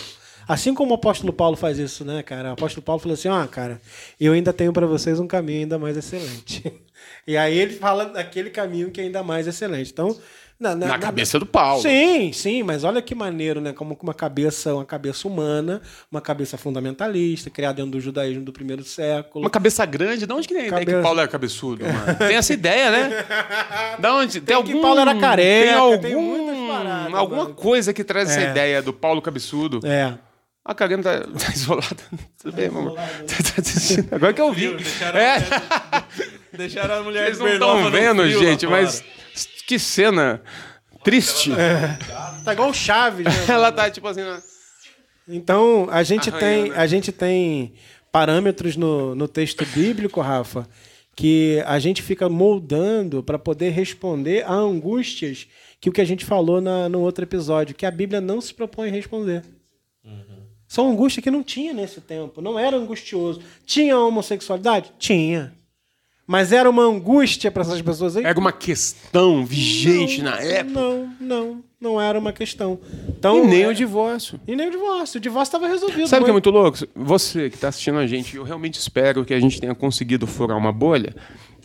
[0.48, 2.50] Assim como o apóstolo Paulo faz isso, né, cara?
[2.50, 3.80] O apóstolo Paulo falou assim, ó, cara,
[4.20, 6.72] eu ainda tenho para vocês um caminho ainda mais excelente.
[7.26, 9.90] e aí ele fala daquele caminho que é ainda mais excelente.
[9.92, 10.16] Então,
[10.58, 11.82] na, na- Na na- cabeça do Paulo.
[11.82, 13.72] Sim, sim, mas olha que maneiro, né?
[13.74, 18.82] Como uma cabeça, uma cabeça humana, uma cabeça fundamentalista, criada dentro do judaísmo do primeiro
[18.82, 19.44] século.
[19.44, 22.14] Uma cabeça grande, de onde que tem ideia Cabeça- que Paulo era cabeçudo, mano?
[22.18, 23.24] Tem essa ideia, né?
[23.98, 24.40] Da onde?
[24.40, 27.54] Tem, que algum, Paulo era careca, tem algum, tem muitas paradas, alguma mano.
[27.54, 28.50] coisa que traz essa É.
[28.50, 29.80] ideia do Paulo cabeçudo.
[29.84, 30.14] É.
[30.68, 31.96] A Cagando tá, tá isolada.
[32.42, 32.94] Tudo bem, amor?
[32.96, 33.04] Tá,
[33.62, 34.16] tá.
[34.16, 34.74] Agora que eu vi.
[34.74, 35.36] Deixaram, É.
[35.36, 36.04] a mulher,
[36.58, 39.04] deixaram a mulher Vocês não estão vendo, frio gente, mas
[39.64, 40.42] que cena
[41.04, 41.52] triste.
[42.44, 43.32] Tá igual o Chaves, né?
[43.48, 44.22] Ela tá tipo assim.
[44.22, 44.42] né?
[45.28, 46.76] Então, a gente Arranhando, tem, né?
[46.76, 47.74] a gente tem
[48.10, 50.68] parâmetros no, no texto bíblico, Rafa,
[51.14, 55.46] que a gente fica moldando para poder responder a angústias
[55.80, 58.52] que o que a gente falou na, no outro episódio, que a Bíblia não se
[58.52, 59.44] propõe a responder.
[60.68, 63.40] São angústias que não tinha nesse tempo, não era angustioso.
[63.64, 64.92] Tinha homossexualidade?
[64.98, 65.52] Tinha.
[66.26, 68.24] Mas era uma angústia para essas pessoas aí?
[68.24, 70.80] Era uma questão vigente Não, na época.
[70.80, 72.80] Não, não, não era uma questão.
[73.08, 74.40] Então, E nem é- o divórcio.
[74.44, 75.18] E nem o divórcio.
[75.18, 76.08] O divórcio estava resolvido.
[76.08, 76.78] Sabe o que é Mas- muito louco?
[76.96, 80.58] Você que está assistindo a gente, eu realmente espero que a gente tenha conseguido furar
[80.58, 81.14] uma bolha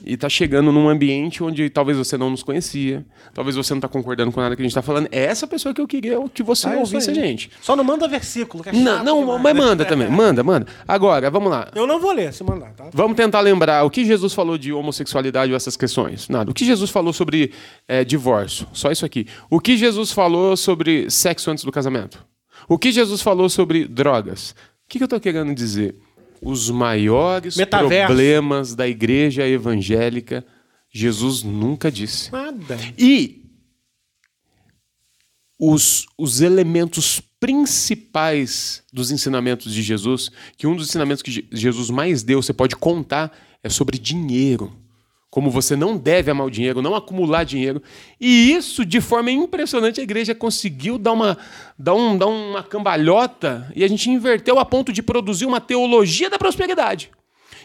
[0.05, 3.87] e tá chegando num ambiente onde talvez você não nos conhecia, talvez você não tá
[3.87, 5.07] concordando com nada que a gente tá falando.
[5.11, 7.49] É essa pessoa que eu queria que você Ah, isso ouvisse a gente.
[7.61, 9.41] Só não manda versículo, que é Não, não demais.
[9.41, 10.67] mas manda também, manda, manda.
[10.87, 11.69] Agora, vamos lá.
[11.75, 12.89] Eu não vou ler se mandar, tá?
[12.93, 16.27] Vamos tentar lembrar o que Jesus falou de homossexualidade ou essas questões.
[16.29, 16.49] Nada.
[16.51, 17.51] O que Jesus falou sobre
[17.87, 18.67] é, divórcio?
[18.73, 19.27] Só isso aqui.
[19.49, 22.25] O que Jesus falou sobre sexo antes do casamento?
[22.67, 24.51] O que Jesus falou sobre drogas?
[24.85, 25.95] O que, que eu estou querendo dizer?
[26.41, 28.07] Os maiores Metaverso.
[28.07, 30.45] problemas da igreja evangélica,
[30.91, 32.31] Jesus nunca disse.
[32.31, 32.77] Nada.
[32.97, 33.45] E
[35.59, 41.89] os, os elementos principais dos ensinamentos de Jesus, que um dos ensinamentos que Je- Jesus
[41.89, 43.31] mais deu, você pode contar,
[43.63, 44.75] é sobre dinheiro.
[45.31, 47.81] Como você não deve amar o dinheiro, não acumular dinheiro.
[48.19, 51.37] E isso, de forma impressionante, a igreja conseguiu dar uma,
[51.79, 56.29] dar um, dar uma cambalhota e a gente inverteu a ponto de produzir uma teologia
[56.29, 57.09] da prosperidade.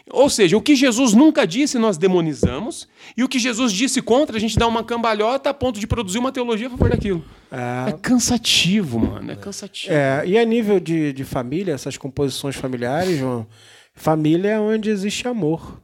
[0.09, 4.37] Ou seja, o que Jesus nunca disse, nós demonizamos, e o que Jesus disse contra,
[4.37, 7.25] a gente dá uma cambalhota a ponto de produzir uma teologia a favor daquilo.
[7.51, 9.29] É cansativo, mano.
[9.29, 9.93] É cansativo.
[9.93, 13.45] É, e a nível de, de família, essas composições familiares, João,
[13.93, 15.81] família é onde existe amor.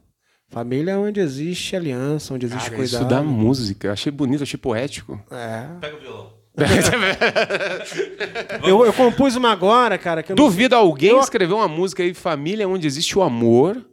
[0.54, 3.00] Família é onde existe aliança, onde existe Cara, cuidado.
[3.02, 3.92] isso da música.
[3.92, 5.20] Achei bonito, achei poético.
[5.30, 5.66] É.
[5.80, 6.32] Pega o violão.
[8.64, 10.22] eu, eu compus uma agora, cara.
[10.22, 13.84] Que eu não- Duvido alguém Eu- escrever uma música aí, família, onde existe o amor,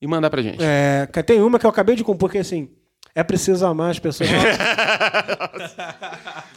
[0.00, 0.58] e mandar pra gente.
[0.62, 2.68] É, tem uma que eu acabei de compor, que assim.
[3.14, 4.30] É preciso amar as pessoas.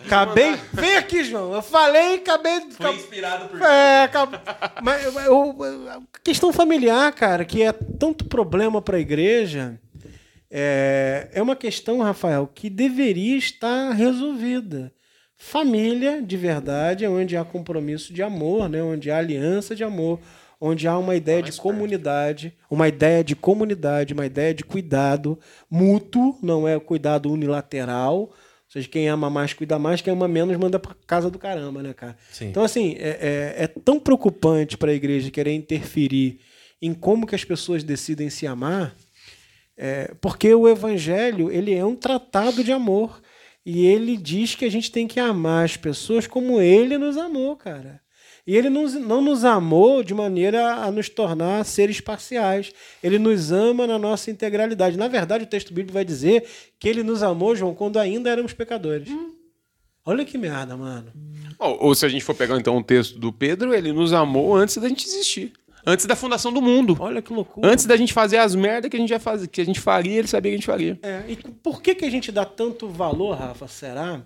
[0.05, 0.55] acabei.
[0.73, 1.53] Vem aqui, João.
[1.53, 2.61] Eu falei, acabei.
[2.71, 3.61] Foi inspirado por.
[3.61, 4.35] É, acab-
[4.83, 9.79] mas eu- eu- a questão familiar, cara, que é tanto problema para a igreja,
[10.49, 14.91] é, é uma questão, Rafael, que deveria estar resolvida.
[15.37, 18.83] Família, de verdade, é onde há compromisso de amor, né?
[18.83, 20.19] onde há aliança de amor,
[20.61, 25.37] onde há uma ideia de comunidade, uma ideia de comunidade, uma ideia de cuidado
[25.69, 28.15] mútuo, não é cuidado unilateral.
[28.19, 28.33] Ou
[28.69, 31.93] seja, quem ama mais cuida mais, quem ama menos manda pra casa do caramba, né,
[31.93, 32.15] cara?
[32.31, 32.49] Sim.
[32.49, 36.39] Então, assim, é, é- é tão preocupante para a igreja querer interferir
[36.81, 38.95] em como que as pessoas decidem se amar,
[39.77, 43.19] é, porque o evangelho ele é um tratado de amor
[43.65, 47.55] e ele diz que a gente tem que amar as pessoas como ele nos amou,
[47.55, 47.99] cara.
[48.45, 52.71] E ele nos- não nos amou de maneira a nos tornar seres parciais.
[53.03, 54.97] Ele nos ama na nossa integralidade.
[54.97, 56.45] Na verdade, o texto bíblico vai dizer
[56.79, 59.09] que ele nos amou, João, quando ainda éramos pecadores.
[60.05, 61.11] Olha que merda, mano.
[61.59, 64.55] Ou, ou se a gente for pegar então o texto do Pedro, ele nos amou
[64.55, 65.53] antes da gente existir.
[65.85, 66.95] Antes da fundação do mundo.
[66.99, 67.67] Olha que loucura.
[67.71, 69.13] Antes da gente fazer as merdas que a gente
[69.51, 70.99] que a gente faria, ele sabia que a gente faria.
[71.01, 74.21] É, e por que, que a gente dá tanto valor, Rafa, será,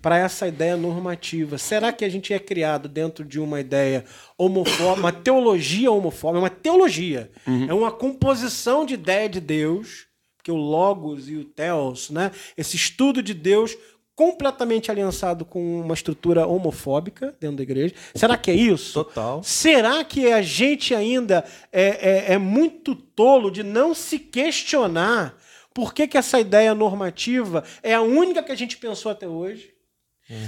[0.00, 1.58] para essa ideia normativa?
[1.58, 4.04] Será que a gente é criado dentro de uma ideia
[4.36, 7.30] homofóbica, uma teologia homofóbica, uma teologia?
[7.68, 10.06] É uma composição de ideia de Deus,
[10.42, 12.30] que o Logos e o Theos, né?
[12.56, 13.76] esse estudo de Deus
[14.14, 17.94] completamente aliançado com uma estrutura homofóbica dentro da igreja.
[18.14, 19.04] Será que é isso?
[19.04, 19.42] Total.
[19.44, 25.36] Será que a gente ainda é, é- é muito tolo de não se questionar
[25.72, 29.70] por que, que essa ideia normativa é a única que a gente pensou até hoje?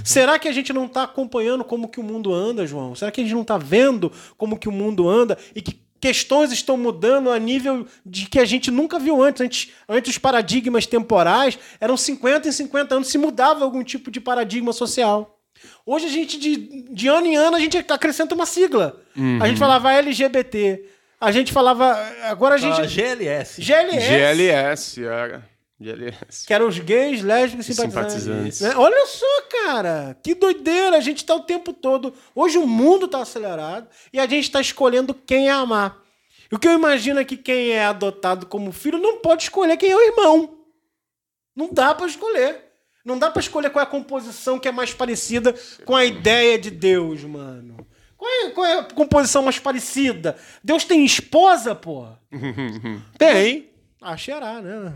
[0.03, 2.95] Será que a gente não está acompanhando como que o mundo anda, João?
[2.95, 6.51] Será que a gente não está vendo como que o mundo anda e que questões
[6.51, 9.41] estão mudando a nível de que a gente nunca viu antes?
[9.41, 14.19] Antes, antes os paradigmas temporais eram 50 em 50 anos, se mudava algum tipo de
[14.19, 15.37] paradigma social.
[15.85, 18.99] Hoje a gente, de, de ano em ano, a gente acrescenta uma sigla.
[19.41, 20.83] A gente falava LGBT.
[21.19, 21.95] A gente falava.
[22.23, 22.81] Agora a gente.
[22.81, 23.61] Ah, GLS.
[23.61, 24.07] GLS.
[24.07, 25.50] GLS, era.
[25.81, 26.45] GLS.
[26.45, 28.23] Que eram os gays, lésbicos e simpatizantes.
[28.23, 28.61] simpatizantes.
[28.61, 28.73] Né?
[28.75, 30.17] Olha só, cara.
[30.23, 30.97] Que doideira.
[30.97, 32.13] A gente tá o tempo todo.
[32.35, 35.97] Hoje o mundo tá acelerado e a gente tá escolhendo quem é amar.
[36.51, 39.77] E o que eu imagino é que quem é adotado como filho não pode escolher
[39.77, 40.57] quem é o irmão.
[41.55, 42.65] Não dá pra escolher.
[43.03, 46.59] Não dá pra escolher qual é a composição que é mais parecida com a ideia
[46.59, 47.87] de Deus, mano.
[48.15, 50.37] Qual é, qual é a composição mais parecida?
[50.63, 52.21] Deus tem esposa, porra?
[53.17, 53.70] Tem.
[54.01, 54.93] Ah, cheirar, né?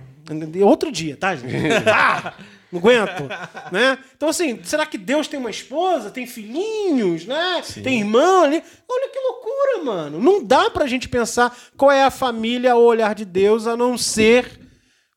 [0.64, 1.54] Outro dia, tá, gente?
[1.88, 2.34] Ah,
[2.72, 3.30] não aguento,
[3.72, 4.00] né?
[4.18, 6.10] Então, assim, será que Deus tem uma esposa?
[6.10, 7.62] Tem filhinhos, né?
[7.84, 8.62] Tem irmão ali?
[8.90, 10.20] Olha que loucura, mano.
[10.20, 13.96] Não dá pra gente pensar qual é a família ao olhar de Deus, a não
[13.98, 14.60] ser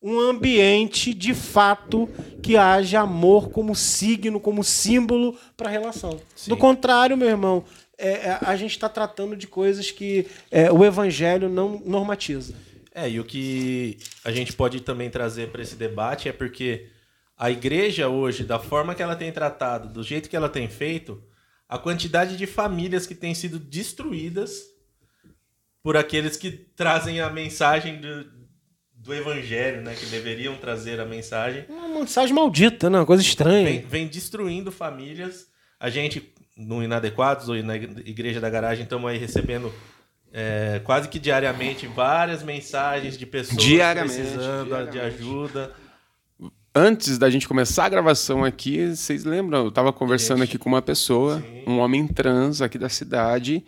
[0.02, 2.08] um ambiente, de fato,
[2.42, 6.20] que haja amor como signo, como símbolo para a relação.
[6.46, 7.64] Do contrário, meu irmão,
[7.96, 12.54] é, é, a gente está tratando de coisas que é, o evangelho não normatiza.
[13.00, 16.88] É, e o que a gente pode também trazer para esse debate é porque
[17.36, 21.22] a igreja hoje, da forma que ela tem tratado, do jeito que ela tem feito,
[21.68, 24.64] a quantidade de famílias que têm sido destruídas
[25.80, 28.26] por aqueles que trazem a mensagem do,
[28.92, 29.94] do evangelho, né?
[29.94, 31.66] Que deveriam trazer a mensagem.
[31.68, 32.98] Uma mensagem maldita, né?
[32.98, 33.64] Uma coisa estranha.
[33.64, 35.46] Vem, vem destruindo famílias.
[35.78, 39.72] A gente, no Inadequados ou na Igreja da Garagem, estamos aí recebendo
[40.32, 44.98] é, quase que diariamente várias mensagens de pessoas Diariamente, precisando de diariamente.
[44.98, 45.72] ajuda.
[46.74, 49.64] Antes da gente começar a gravação aqui, vocês lembram?
[49.64, 53.64] Eu tava conversando aqui com uma pessoa, um homem trans aqui da cidade,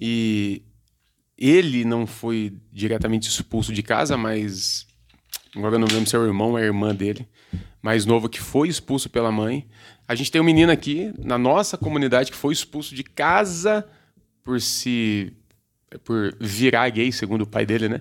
[0.00, 0.62] e
[1.36, 4.86] ele não foi diretamente expulso de casa, mas
[5.56, 7.26] agora eu não lembro se é o irmão ou a irmã dele,
[7.82, 9.66] mais novo que foi expulso pela mãe.
[10.06, 13.84] A gente tem um menino aqui na nossa comunidade que foi expulso de casa
[14.44, 15.32] por se
[16.04, 18.00] por virar gay, segundo o pai dele, né?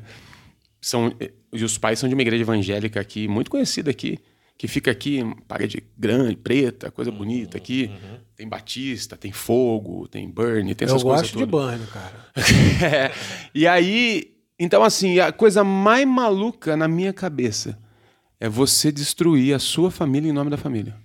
[0.82, 1.14] São,
[1.52, 4.20] e os pais são de uma igreja evangélica aqui, muito conhecida aqui,
[4.58, 7.92] que fica aqui, parede grande, preta, coisa bonita aqui.
[8.36, 12.28] Tem Batista, tem Fogo, tem Burn, tem Eu essas coisas gosto de banho, cara.
[12.84, 13.12] É.
[13.54, 17.78] E aí, então assim, a coisa mais maluca na minha cabeça
[18.40, 20.96] é você destruir a sua família em nome da família.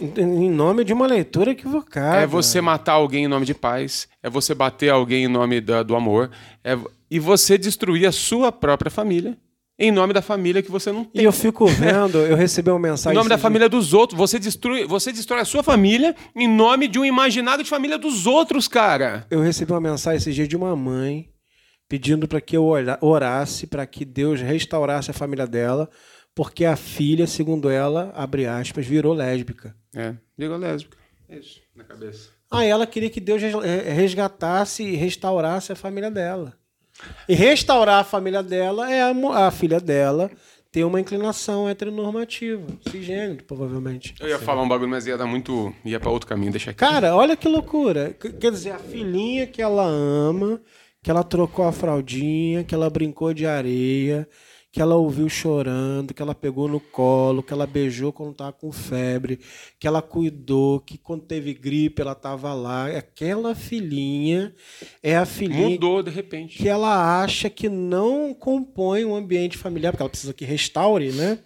[0.00, 2.18] Em nome de uma leitura equivocada.
[2.18, 5.82] É você matar alguém em nome de paz, é você bater alguém em nome da-
[5.82, 6.30] do amor,
[6.64, 6.76] é,
[7.10, 9.36] e você destruir a sua própria família
[9.78, 11.20] em nome da família que você não tem.
[11.22, 13.12] E eu fico vendo, eu recebi uma mensagem.
[13.14, 14.18] Em nome da família dos outros.
[14.18, 18.26] Você destrói, você destrói a sua família em nome de um imaginário de família dos
[18.26, 19.26] outros, cara.
[19.30, 21.28] Eu recebi uma mensagem esse dia de uma mãe
[21.88, 25.88] pedindo para que eu ora- orasse para que Deus restaurasse a família dela,
[26.36, 29.74] porque a filha, segundo ela, abre aspas, virou lésbica.
[29.94, 30.98] É, virou lésbica.
[31.30, 32.28] Isso, na cabeça.
[32.50, 36.52] Aí ela queria que Deus eh, resgatasse e restaurasse a família dela.
[37.26, 40.30] E restaurar a família dela é a, a filha dela
[40.70, 44.14] ter uma inclinação heteronormativa, cisgênero, provavelmente.
[44.20, 45.74] Eu ia falar um bagulho, mas ia dar muito.
[45.86, 46.78] ia pra outro caminho, deixa aqui.
[46.78, 48.14] Cara, olha que loucura.
[48.38, 50.60] Quer dizer, a filhinha que ela ama,
[51.02, 54.28] que ela trocou a fraldinha, que ela brincou de areia,
[54.72, 58.70] que ela ouviu chorando, que ela pegou no colo, que ela beijou quando estava com
[58.70, 59.40] febre,
[59.78, 62.88] que ela cuidou, que quando teve gripe ela estava lá.
[62.88, 64.54] Aquela filhinha
[65.02, 66.58] é a filhinha Mudou de repente.
[66.58, 71.38] que ela acha que não compõe um ambiente familiar, porque ela precisa que restaure, né?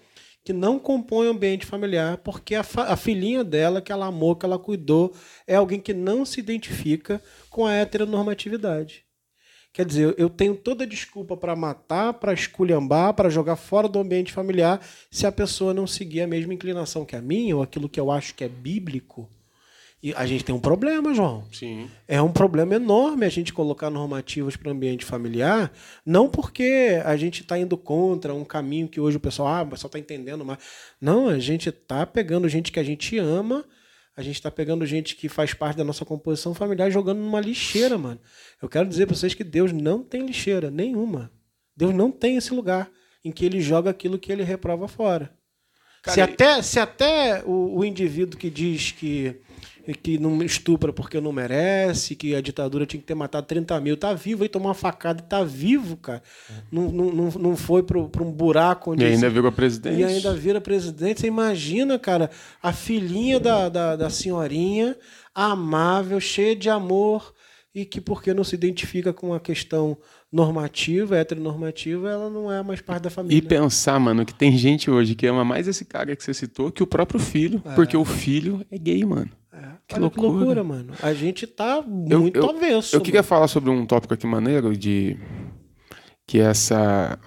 [0.43, 4.45] Que não compõe um ambiente familiar, porque a, a filhinha dela, que ela amou, que
[4.47, 5.13] ela cuidou,
[5.47, 9.05] é alguém que não se identifica com a heteronormatividade.
[9.73, 14.33] Quer dizer, eu- tenho toda desculpa para matar, para esculhambar, para jogar fora do ambiente
[14.33, 14.81] familiar,
[15.11, 18.11] se a pessoa não seguir a mesma inclinação que a minha, ou aquilo que eu
[18.11, 19.29] acho que é bíblico.
[20.03, 21.45] E a gente tem um problema, João.
[21.53, 21.87] Sim.
[22.09, 25.71] É um problema enorme a gente colocar normativas para o ambiente familiar,
[26.07, 29.89] não porque a gente está indo contra um caminho que hoje o pessoal, ah, pessoal
[29.89, 30.59] está entendendo mais.
[30.99, 33.63] Não, a gente está pegando gente que a gente ama,
[34.21, 37.41] a gente está pegando gente que faz parte da nossa composição familiar e jogando numa
[37.41, 38.21] lixeira, mano.
[38.61, 41.33] Eu quero dizer para vocês que Deus não tem lixeira nenhuma.
[41.75, 42.91] Deus não tem esse lugar
[43.25, 45.35] em que ele joga aquilo que ele reprova fora.
[46.03, 49.41] Cara, se, até, se até o, o indivíduo que diz que,
[50.03, 53.97] que não estupra porque não merece, que a ditadura tinha que ter matado 30 mil,
[53.97, 56.23] tá vivo aí, tomou uma facada e tá vivo, cara.
[56.71, 59.03] Não, não, não, foi para um buraco onde.
[59.03, 60.01] E ainda virou presidente.
[60.01, 61.21] e ainda vira presidente.
[61.21, 62.31] Você imagina, cara,
[62.63, 64.97] a filhinha da, da, da senhorinha,
[65.35, 67.33] amável, cheia de amor,
[67.75, 69.97] e que porque não se identifica com a questão
[70.33, 73.49] normativa, heteronormativa, ela não é mais parte da E família.
[73.49, 76.83] pensar, mano, que tem gente hoje que ama mais esse cara que você citou que
[76.83, 79.31] o próprio filho, porque o filho é gay, mano.
[79.87, 80.11] Que olha loucura.
[80.11, 80.93] que loucura, mano.
[81.03, 82.95] A gente tá Eu- muito eu, avesso.
[82.97, 83.29] Eu queria mano.
[83.29, 85.17] falar sobre um tópico aqui maneiro de
[86.27, 87.19] que é essa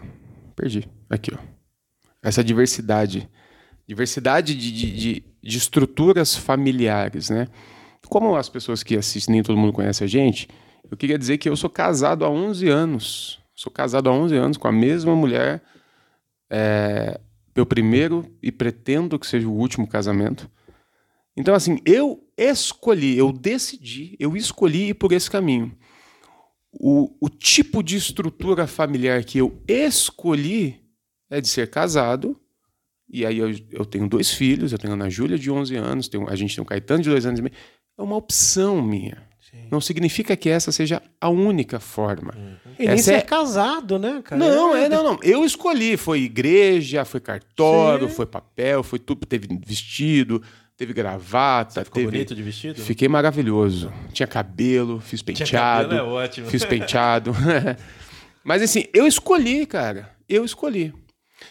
[0.56, 1.38] perdi aqui, ó.
[2.22, 3.30] Essa diversidade,
[3.88, 7.48] diversidade de, de, de, de estruturas familiares, né?
[8.08, 10.48] Como as pessoas que assistem, nem todo mundo conhece a gente,
[10.90, 13.40] eu queria dizer que eu sou casado há 11 anos.
[13.56, 15.62] Sou casado há 11 anos com a mesma mulher.
[16.50, 17.20] É,
[17.56, 20.50] meu primeiro e pretendo que seja o último casamento.
[21.36, 25.76] Então, assim, eu escolhi, eu decidi, eu escolhi ir por esse caminho.
[26.72, 30.82] O, o tipo de estrutura familiar que eu escolhi
[31.30, 32.40] é de ser casado.
[33.10, 36.08] E aí eu, eu tenho dois filhos, eu tenho a Ana Júlia de 11 anos,
[36.08, 37.56] tenho, a gente tem o Caetano de dois anos e meio.
[37.98, 39.22] É uma opção minha.
[39.70, 42.34] Não significa que essa seja a única forma.
[42.80, 44.40] E nem ser é- casado, né, cara?
[44.40, 45.20] Não, é, não, não.
[45.22, 45.96] Eu escolhi.
[45.96, 48.16] Foi igreja, foi cartório, Sim.
[48.16, 49.26] foi papel, foi tudo.
[49.28, 50.42] Teve vestido,
[50.78, 52.12] teve gravata, Ficou teve.
[52.12, 52.82] bonito de vestido?
[52.82, 53.92] Fiquei maravilhoso.
[54.12, 55.90] Tinha cabelo, fiz Tinha penteado.
[55.90, 56.48] cabelo, é ótimo.
[56.48, 57.32] Fiz penteado.
[58.44, 60.10] Mas assim, eu escolhi, cara.
[60.28, 60.94] Eu escolhi.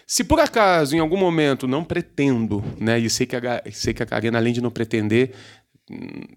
[0.07, 2.99] Se por acaso, em algum momento, não pretendo, né?
[2.99, 5.35] E sei que a, sei que a Karina, além de não pretender,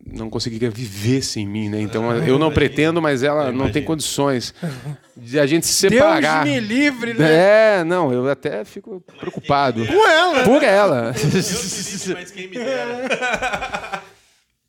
[0.05, 1.79] não conseguiria viver sem mim, né?
[1.79, 3.85] Então eu não pretendo, mas ela não tem imagino.
[3.85, 4.53] condições
[5.15, 6.45] de a gente se Deus separar.
[6.45, 7.79] me livre, né?
[7.79, 9.85] É, não, eu até fico preocupado.
[9.85, 10.43] Com ela.
[10.43, 11.13] Por ela.
[11.15, 14.03] Eu disse, mas quem me dera.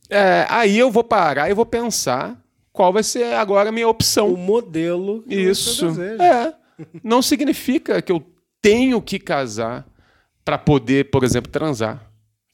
[0.08, 2.40] É, aí eu vou parar e vou pensar
[2.72, 4.32] qual vai ser agora a minha opção.
[4.32, 5.90] O modelo que Isso.
[5.90, 6.24] você deseja.
[6.24, 6.54] É.
[7.02, 8.22] Não significa que eu
[8.60, 9.86] tenho que casar
[10.44, 12.05] para poder, por exemplo, transar.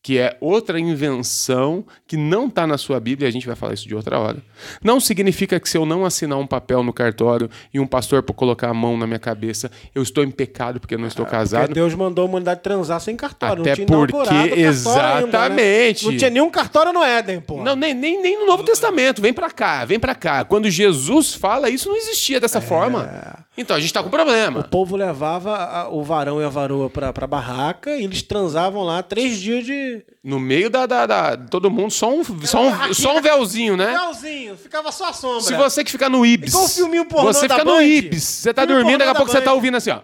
[0.04, 3.74] Que é outra invenção que não está na sua Bíblia, e a gente vai falar
[3.74, 4.38] isso de outra hora.
[4.82, 8.32] Não significa que se eu não assinar um papel no cartório e um pastor por
[8.34, 11.36] colocar a mão na minha cabeça, eu estou em pecado porque eu não estou Porque
[11.36, 11.72] casado.
[11.72, 13.62] Deus mandou a humanidade transar sem cartório.
[13.62, 15.24] Até não tinha porque- exatamente.
[15.36, 15.92] Ainda, né?
[16.02, 17.62] Não tinha nenhum cartório no Éden, pô.
[17.62, 19.22] Não, nem, nem, nem no Novo Testamento.
[19.22, 20.44] Vem pra cá, vem pra cá.
[20.44, 23.08] Quando Jesus fala, isso não existia dessa forma.
[23.56, 24.60] Então a gente tá com problema.
[24.60, 29.38] O povo levava o varão e a varoa pra barraca e eles transavam lá três
[29.38, 29.91] dias de.
[30.22, 33.86] No meio da, da, da- todo mundo, só um, só um, só um véuzinho, né?
[33.86, 35.40] Legalzinho, ficava só a sombra.
[35.42, 36.50] Se você que fica no Ibis.
[36.52, 37.82] Igual o filminho pornô Você da fica no Band.
[37.84, 38.22] Ibis.
[38.24, 39.54] Você tá dormindo, daqui a pouco da você tá Band.
[39.56, 40.00] ouvindo assim, ó.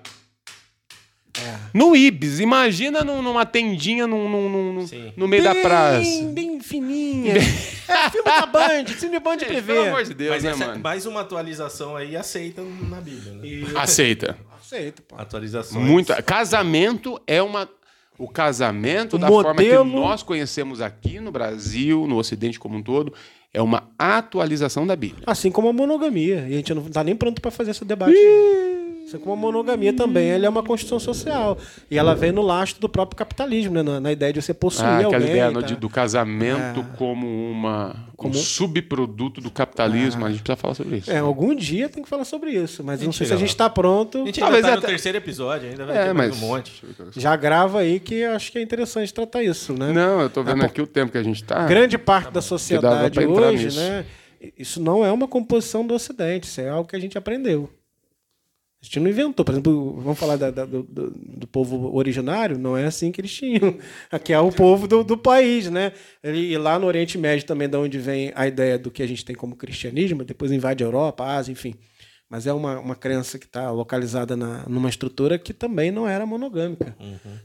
[1.73, 2.41] No Ibis.
[2.41, 6.01] Imagina num- numa tendinha num, num- num- no meio da praça.
[6.01, 7.35] Bem, bem fininha.
[7.37, 7.41] é
[8.11, 9.63] filme da Band, filme Band TV.
[9.75, 10.81] Pelo amor de Deus, Mas né, essa é mano?
[10.83, 13.71] mais uma atualização aí aceita na Bíblia, né?
[13.81, 14.37] Aceita.
[14.61, 15.15] Aceito, pô.
[15.17, 15.85] Atualizações.
[15.85, 16.13] Muito.
[16.25, 17.69] Casamento é uma.
[18.19, 22.77] O casamento, O da forma que modelo- nós conhecemos aqui no Brasil, no Ocidente como
[22.77, 23.13] um todo,
[23.55, 25.23] é uma atualização da Bíblia.
[25.27, 26.41] Assim como a monogamia.
[26.49, 28.13] E a gente não tá nem pronto para fazer esse debate.
[29.09, 31.57] Assim como a monogamia também, ela é uma construção social.
[31.91, 33.83] E ela vem no lastro do próprio capitalismo, né?
[33.83, 35.31] na, na ideia de você possuir Ah, aquela alguém.
[35.31, 35.61] ideia tá?
[35.63, 36.97] de- do casamento É.
[36.97, 40.25] como uma, Como- um subproduto do capitalismo.
[40.27, 41.11] A gente precisa falar sobre isso.
[41.11, 42.85] É, algum dia tem que falar sobre isso.
[42.85, 44.23] Mas não sei se Mentira, a gente está pronto.
[44.23, 46.37] A gente Talvez ainda tá no até- terceiro episódio, ainda vai É, ter mas.
[46.37, 46.85] um monte.
[47.17, 49.93] Já grava aí que acho que é interessante tratar isso, né?
[49.93, 51.65] Não, eu tô vendo Ah, aqui o tempo que a gente tá.
[51.67, 53.79] Grande parte da dava sociedade hoje, nisso.
[53.81, 54.05] né?
[54.57, 57.69] Isso não é uma composição do Ocidente, isso é algo que a gente aprendeu.
[58.81, 59.45] A gente não inventou.
[59.45, 63.33] Por exemplo, vamos falar da- da- do, do- povo originário, não é assim que eles
[63.35, 63.77] tinham.
[64.11, 65.93] Aqui é o povo do, do país, né?
[66.23, 69.25] E lá no Oriente Médio também, da onde vem a ideia do que a gente
[69.25, 71.75] tem como cristianismo, depois invade a Europa, a Ásia, enfim.
[72.31, 76.25] Mas é uma, uma crença que está localizada na, numa estrutura que também não era
[76.27, 76.95] monogâmica.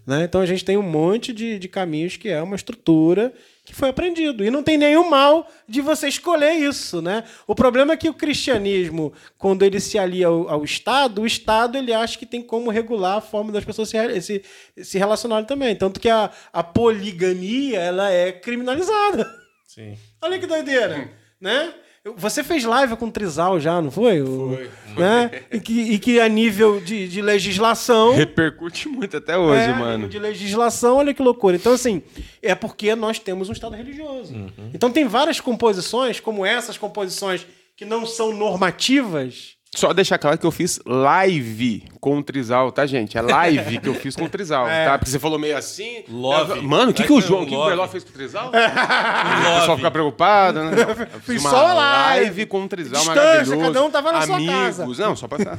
[0.05, 0.25] Né?
[0.25, 3.33] Então a gente tem um monte de, de caminhos que é uma estrutura
[3.63, 4.43] que foi aprendido.
[4.43, 7.01] E não tem nenhum mal de você escolher isso.
[7.01, 7.23] Né?
[7.47, 11.77] O problema é que o cristianismo, quando ele se alia ao, ao Estado, o Estado
[11.77, 14.43] ele acha que tem como regular a forma das pessoas se, se,
[14.77, 15.75] se relacionarem também.
[15.75, 19.29] Tanto que a, a poligamia ela é criminalizada.
[19.65, 19.97] Sim.
[20.21, 21.09] Olha que doideira,
[21.39, 21.73] né?
[22.17, 24.21] Você fez live com o Trizal já, não foi?
[24.21, 24.69] Foi.
[24.97, 25.31] Né?
[25.49, 28.13] E, que, e que a nível de, de legislação...
[28.13, 29.93] Repercute muito até hoje, é, a mano.
[29.93, 31.55] nível de legislação, olha que loucura.
[31.55, 32.01] Então, assim,
[32.41, 34.33] é porque nós temos um Estado religioso.
[34.33, 34.49] Uhum.
[34.73, 37.47] Então tem várias composições, como essas composições
[37.77, 39.55] que não são normativas.
[39.75, 43.17] Só deixar claro que eu fiz live com o Trizal, tá, gente?
[43.17, 44.85] É live que eu fiz com o Trizal, É.
[44.85, 44.97] tá?
[44.99, 46.03] Porque você falou meio assim.
[46.07, 46.61] Love.
[46.61, 47.65] Mano, o que, que o João, o que o.
[47.65, 48.51] Berló fez com o Trizal?
[48.53, 50.71] O pessoal fica preocupado, né?
[51.13, 52.45] Não, Fiz só a live.
[52.45, 53.61] com o Trizal Distância, maravilhoso.
[53.61, 54.53] cada um tava na sua Amigos.
[54.55, 54.85] casa.
[54.85, 55.57] Não, só passar.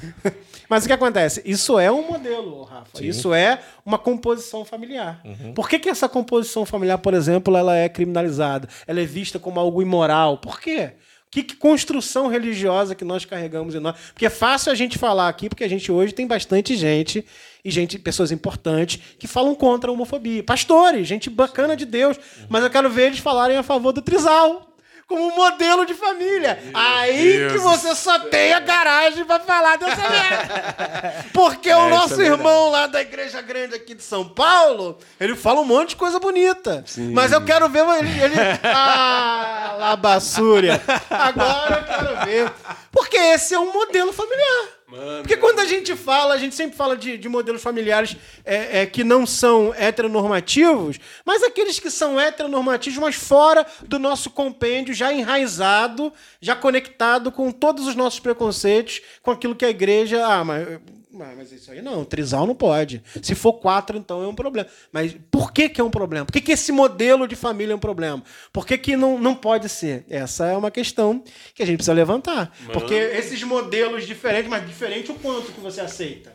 [0.68, 1.42] Mas o que acontece?
[1.44, 3.04] Isso é um modelo, Rafa.
[3.04, 5.20] Isso é uma composição familiar.
[5.54, 8.68] Por que, que essa composição familiar, por exemplo, ela é criminalizada?
[8.86, 10.38] Ela é vista como algo imoral?
[10.38, 10.92] Por quê?
[11.34, 13.96] Que, que construção religiosa que nós carregamos em nós?
[14.12, 17.26] Porque é fácil a gente falar aqui, porque a gente hoje tem bastante gente
[17.64, 20.44] e gente, pessoas importantes que falam contra a homofobia.
[20.44, 22.16] Pastores, gente bacana de Deus.
[22.48, 24.73] Mas eu quero ver eles falarem a favor do trisal.
[25.06, 26.58] Como modelo de família.
[26.72, 31.26] Aí que você só tem a garagem pra falar dessa merda.
[31.32, 35.36] Porque o É, nosso é irmão lá da igreja grande aqui de São Paulo, ele
[35.36, 36.84] fala um monte de coisa bonita.
[37.12, 38.22] Mas eu quero ver ele.
[38.22, 38.34] ele...
[38.64, 40.80] Ah, labassúria.
[41.10, 42.52] Agora eu quero ver.
[42.90, 44.73] Porque esse é um modelo familiar.
[44.86, 48.86] Porque quando a gente fala, a gente sempre fala de, de modelos familiares é, é,
[48.86, 55.12] que não são heteronormativos, mas aqueles que são heteronormativos, mas fora do nosso compêndio, já
[55.12, 60.24] enraizado, já conectado com todos os nossos preconceitos, com aquilo que a igreja.
[60.26, 60.80] Ah, mas.
[61.14, 63.02] Mas mas isso aí não, trisal não pode.
[63.22, 64.68] Se for quatro, então é um problema.
[64.92, 66.24] Mas por que, que é um problema?
[66.26, 68.22] Por que, que esse modelo de família é um problema?
[68.52, 70.04] Por que, que não, não pode ser?
[70.08, 71.22] Essa é uma questão
[71.54, 72.52] que a gente precisa levantar.
[72.72, 76.32] Porque esses modelos diferentes, mas diferente o quanto que você aceita?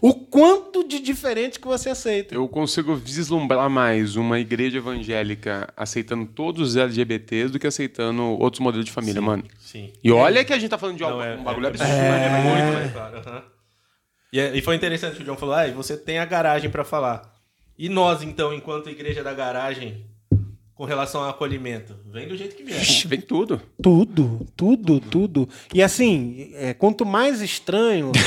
[0.00, 2.34] O quanto de diferente que você aceita?
[2.34, 8.60] Eu consigo vislumbrar mais uma igreja evangélica aceitando todos os LGBTs do que aceitando outros
[8.60, 9.44] modelos de família, mano.
[9.58, 9.92] Sim.
[10.02, 11.90] E olha que a gente tá falando de Não, algo, é- um bagulho é- absurdo.
[11.92, 12.42] É, né?
[12.42, 13.18] muito mais claro.
[13.18, 13.53] aham.
[14.34, 16.68] E, é- e foi interessante que o John falou: ah, e você tem a garagem
[16.68, 17.32] pra falar.
[17.78, 20.04] E nós, então, enquanto igreja da garagem,
[20.74, 21.94] com relação ao acolhimento?
[22.06, 22.80] Vem do jeito que vier.
[22.82, 23.62] Ixi, vem tudo.
[23.80, 25.48] Tudo, tudo, tudo.
[25.72, 28.10] E assim, é, quanto mais estranho.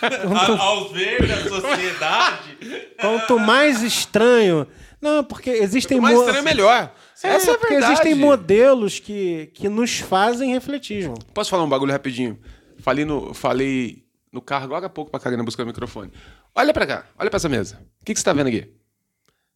[0.00, 2.56] A- aos ver da sociedade.
[3.00, 4.66] quanto mais estranho.
[5.00, 6.92] Não, porque existem Mais mo- estranho é melhor.
[7.22, 7.92] É, Essa é a porque verdade.
[7.94, 11.16] existem modelos que, que nos fazem refletir, João.
[11.34, 12.38] Posso falar um bagulho rapidinho?
[12.78, 16.12] Falei no, falei no carro agora há pouco pra Karina buscar o microfone.
[16.54, 17.80] Olha pra cá, olha pra essa mesa.
[18.00, 18.72] O que, que você tá vendo aqui?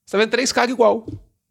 [0.05, 1.07] Você tá vendo três caras igual.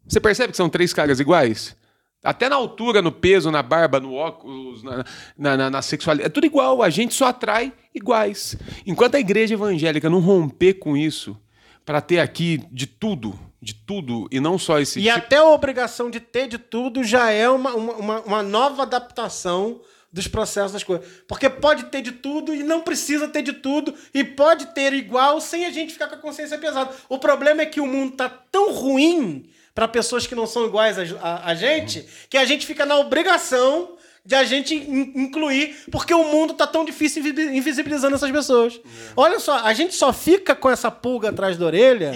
[0.06, 1.76] Você percebe que são três caras iguais?
[2.24, 5.04] Até na altura, no peso, na barba, no óculos, na,
[5.36, 6.26] na, na- na sexualidade.
[6.28, 6.80] É tudo igual.
[6.82, 8.56] A gente só atrai iguais.
[8.86, 11.36] Enquanto a igreja evangélica não romper com isso,
[11.84, 15.46] pra ter aqui de tudo, de tudo, e não só esse E tipo até a
[15.46, 19.80] obrigação de ter de tudo já é uma, uma- uma nova adaptação
[20.12, 21.06] dos processos das coisas.
[21.26, 25.40] Porque pode ter de tudo e não precisa ter de tudo, e pode ter igual
[25.40, 26.90] sem a gente ficar com a consciência pesada.
[27.08, 30.98] O problema é que o mundo tá tão ruim para pessoas que não são iguais
[30.98, 35.74] a, a- a gente, que a gente fica na obrigação de a gente in- incluir,
[35.90, 38.78] porque o mundo tá tão difícil invi- invisibilizando essas pessoas.
[39.16, 42.12] Olha só, a gente só fica com essa pulga atrás da orelha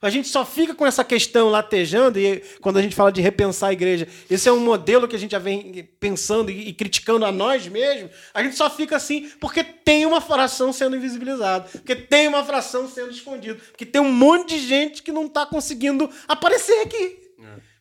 [0.00, 3.70] A gente só fica com essa questão latejando, e quando a gente fala de repensar
[3.70, 7.24] a igreja, esse é um modelo que a gente já vem pensando e, e criticando
[7.24, 8.12] a nós mesmos.
[8.32, 12.88] A gente só fica assim porque tem uma fração sendo invisibilizada, porque tem uma fração
[12.88, 17.28] sendo escondida, porque tem um monte de gente que não está conseguindo aparecer aqui.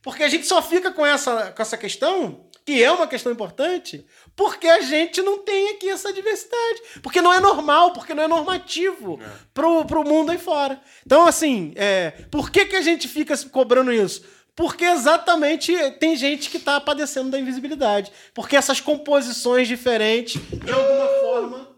[0.02, 4.06] Porque a gente só fica com essa, com essa questão, que é uma questão importante,
[4.36, 6.82] porque a gente não tem aqui essa diversidade.
[7.02, 9.30] Porque não é normal, porque não é normativo é.
[9.54, 10.78] Pro, pro mundo aí fora.
[11.06, 14.22] Então, assim, é, por que, que a gente fica cobrando isso?
[14.54, 18.12] Porque exatamente tem gente que está padecendo da invisibilidade.
[18.34, 21.78] Porque essas composições diferentes, de alguma forma.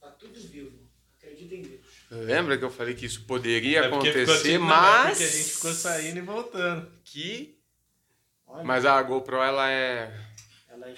[0.00, 0.78] Tá tudo vivo.
[1.18, 1.80] Acredita em Deus.
[2.10, 5.20] Lembra que eu falei que isso poderia é acontecer, mas.
[5.20, 6.90] É porque a gente ficou saindo e voltando.
[7.04, 7.61] Que.
[8.52, 8.64] Olha.
[8.64, 10.12] Mas a GoPro, ela é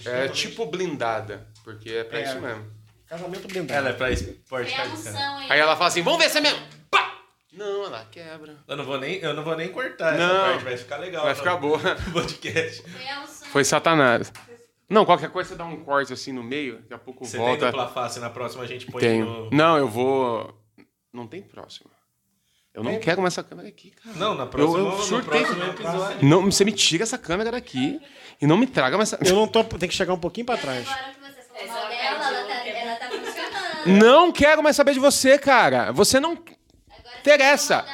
[0.05, 2.65] é, é tipo blindada, porque é pra é, isso mesmo.
[3.07, 3.79] Casamento blindado.
[3.79, 6.61] Ela é pra esporte é Aí ela fala assim, vamos ver se é mesmo.
[6.91, 7.19] Pá!
[7.53, 8.57] Não, ela quebra.
[8.67, 11.25] Eu não vou nem, eu não vou nem cortar não, essa parte, vai ficar legal.
[11.25, 11.79] Vai ficar boa.
[12.13, 12.83] podcast.
[13.53, 14.33] Foi satanás.
[14.89, 17.53] Não, qualquer coisa você dá um corte assim no meio, daqui a pouco você volta.
[17.55, 19.25] Você tem dupla face, na próxima a gente põe Tenho.
[19.25, 19.51] No...
[19.51, 20.61] Não, eu vou...
[21.13, 21.91] Não tem próxima.
[22.75, 24.17] Eu não quero mais essa câmera aqui, cara.
[24.17, 25.43] Não, na próxima, eu, eu surtei.
[25.43, 26.29] no próximo episódio.
[26.29, 28.01] Não, você me tira essa câmera daqui
[28.43, 29.25] e não me traga mais essa...
[29.25, 29.63] Eu não tô...
[29.63, 30.89] Tem que chegar um pouquinho pra trás.
[33.87, 35.93] Não quero mais saber de você, cara.
[35.93, 36.37] Você não
[37.21, 37.85] interessa.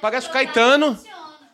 [0.00, 0.98] Parece o Caetano.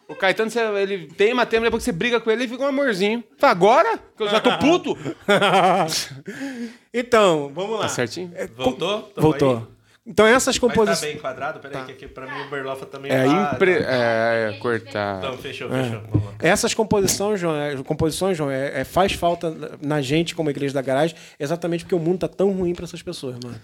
[0.09, 2.65] O Caetano, você, ele tem uma tema, depois que você briga com ele, ele fica
[2.65, 3.23] um amorzinho.
[3.39, 3.99] Fala, agora?
[4.17, 4.97] Que eu já tô puto.
[6.93, 7.83] então, vamos lá.
[7.83, 8.33] Tá certinho?
[8.57, 9.03] Voltou?
[9.03, 9.57] Tamo Voltou.
[9.57, 9.72] Aí?
[10.05, 11.01] Então essas composições.
[11.01, 11.61] Tá bem enquadrado?
[11.61, 11.85] Peraí, tá.
[11.85, 13.25] que aqui pra mim o Berlofa também é.
[13.25, 13.73] Impre...
[13.73, 15.19] É, é, cortar.
[15.19, 16.03] Então, fechou, fechou.
[16.41, 16.49] É.
[16.49, 20.83] Essas composições, João, é, composições, João é, é, faz falta na gente como igreja da
[20.83, 23.55] garagem, exatamente porque o mundo tá tão ruim para essas pessoas, mano.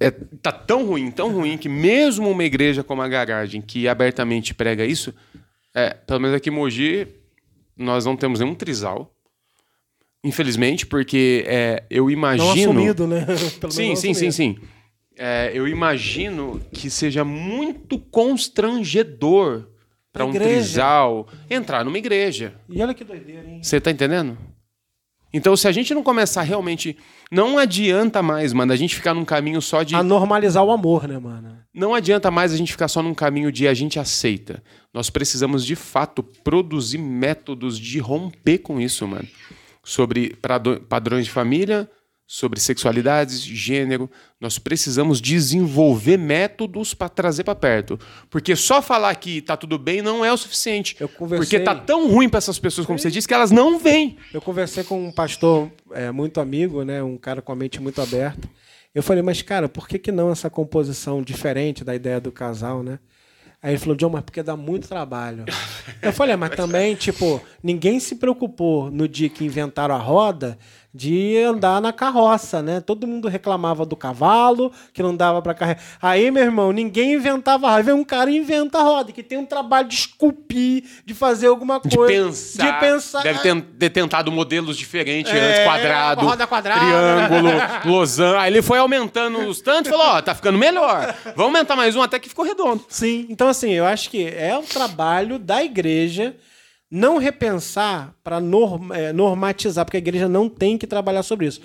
[0.00, 4.54] É, tá tão ruim, tão ruim, que mesmo uma igreja como a garagem, que abertamente
[4.54, 5.14] prega isso,
[5.74, 7.06] é, pelo menos aqui em Mogi,
[7.76, 9.10] nós não temos nenhum trisal.
[10.24, 12.46] Infelizmente, porque é, eu imagino.
[12.46, 13.26] Não assumido, né?
[13.60, 14.56] Pelo sim, sim, sim, sim
[15.16, 19.68] é, eu imagino que seja muito constrangedor
[20.12, 22.54] para um trisal entrar numa igreja.
[22.68, 23.60] E olha que doideira, hein?
[23.62, 24.38] Você tá entendendo?
[25.32, 26.96] Então, se a gente não começar realmente.
[27.28, 29.96] Não adianta mais, mano, a gente ficar num caminho só de.
[29.96, 31.58] A normalizar o amor, né, mano?
[31.74, 34.62] Não adianta mais a gente ficar só num caminho de a gente aceita.
[34.92, 39.26] Nós precisamos, de fato, produzir métodos de romper com isso, mano.
[39.82, 40.36] Sobre
[40.88, 41.90] padrões de família,
[42.34, 44.10] sobre sexualidades, gênero.
[44.40, 47.96] Nós precisamos desenvolver métodos para trazer para perto.
[48.28, 50.96] Porque só falar que tá tudo bem não é o suficiente.
[51.16, 51.38] Conversei...
[51.38, 54.16] Porque tá tão ruim para essas pessoas, como você disse, que elas não vêm.
[54.32, 58.02] Eu conversei com um pastor é, muito amigo, né, um cara com a mente muito
[58.02, 58.48] aberta.
[58.92, 62.82] Eu falei, mas cara, por que, que não essa composição diferente da ideia do casal,
[62.82, 62.98] né?
[63.62, 65.44] Aí ele falou, John, mas porque dá muito trabalho.
[66.02, 70.58] Eu falei, mas também, tipo, ninguém se preocupou no dia que inventaram a roda
[70.94, 72.80] de andar na carroça, né?
[72.80, 75.82] Todo mundo reclamava do cavalo, que não dava para carregar.
[76.00, 77.82] Aí, meu irmão, ninguém inventava roda.
[77.82, 81.48] Vem um cara e inventa a roda, que tem um trabalho de esculpir, de fazer
[81.48, 81.96] alguma coisa.
[81.96, 82.72] De pensar.
[82.72, 83.22] De pensar.
[83.22, 87.50] Deve ter, ter tentado modelos diferentes é, antes, quadrado, roda quadrada, triângulo,
[87.86, 88.38] losango.
[88.38, 91.12] Aí ele foi aumentando os tantos e falou, ó, oh, tá ficando melhor.
[91.34, 92.84] Vamos aumentar mais um até que ficou redondo.
[92.88, 96.36] Sim, então assim, eu acho que é o trabalho da igreja
[96.90, 98.36] não repensar para
[98.94, 101.60] é, normatizar, porque a igreja não tem que trabalhar sobre isso.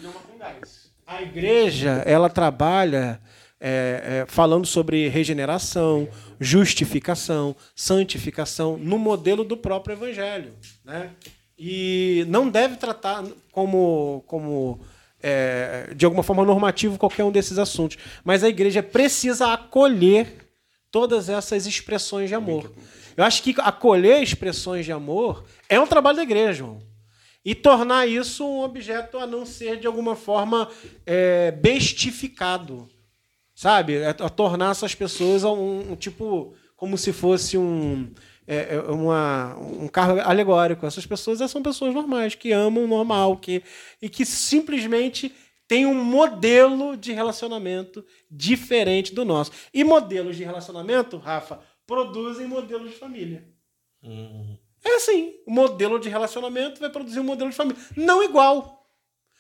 [1.06, 3.20] A igreja ela trabalha
[3.60, 6.08] é, é, falando sobre regeneração,
[6.40, 10.54] justificação, santificação no modelo do próprio evangelho,
[10.86, 11.12] né?
[11.58, 14.80] E não deve tratar como como
[15.22, 20.50] é, de alguma forma normativo qualquer um desses assuntos, mas a igreja precisa acolher
[20.90, 22.72] todas essas expressões de amor.
[23.16, 26.90] Eu acho que acolher expressões de amor é um trabalho da igreja, João.
[27.44, 30.70] E tornar isso um objeto a não ser, de alguma forma,
[31.06, 32.90] é, bestificado.
[33.56, 33.96] Sabe?
[33.96, 36.54] É, a tornar essas pessoas um, um tipo.
[36.76, 38.12] como se fosse um.
[38.46, 40.86] É, é uma, um carro alegórico.
[40.86, 43.64] Essas pessoas são pessoas normais, que amam normal, que,
[44.02, 45.34] e que simplesmente
[45.68, 49.52] têm um modelo de relacionamento diferente do nosso.
[49.74, 51.60] E modelos de relacionamento, Rafa,
[51.90, 53.44] produzem modelos de família.
[54.04, 54.56] Uhum.
[54.86, 57.82] É assim, o modelo de relacionamento vai produzir um modelo de família.
[57.98, 58.86] Não igual.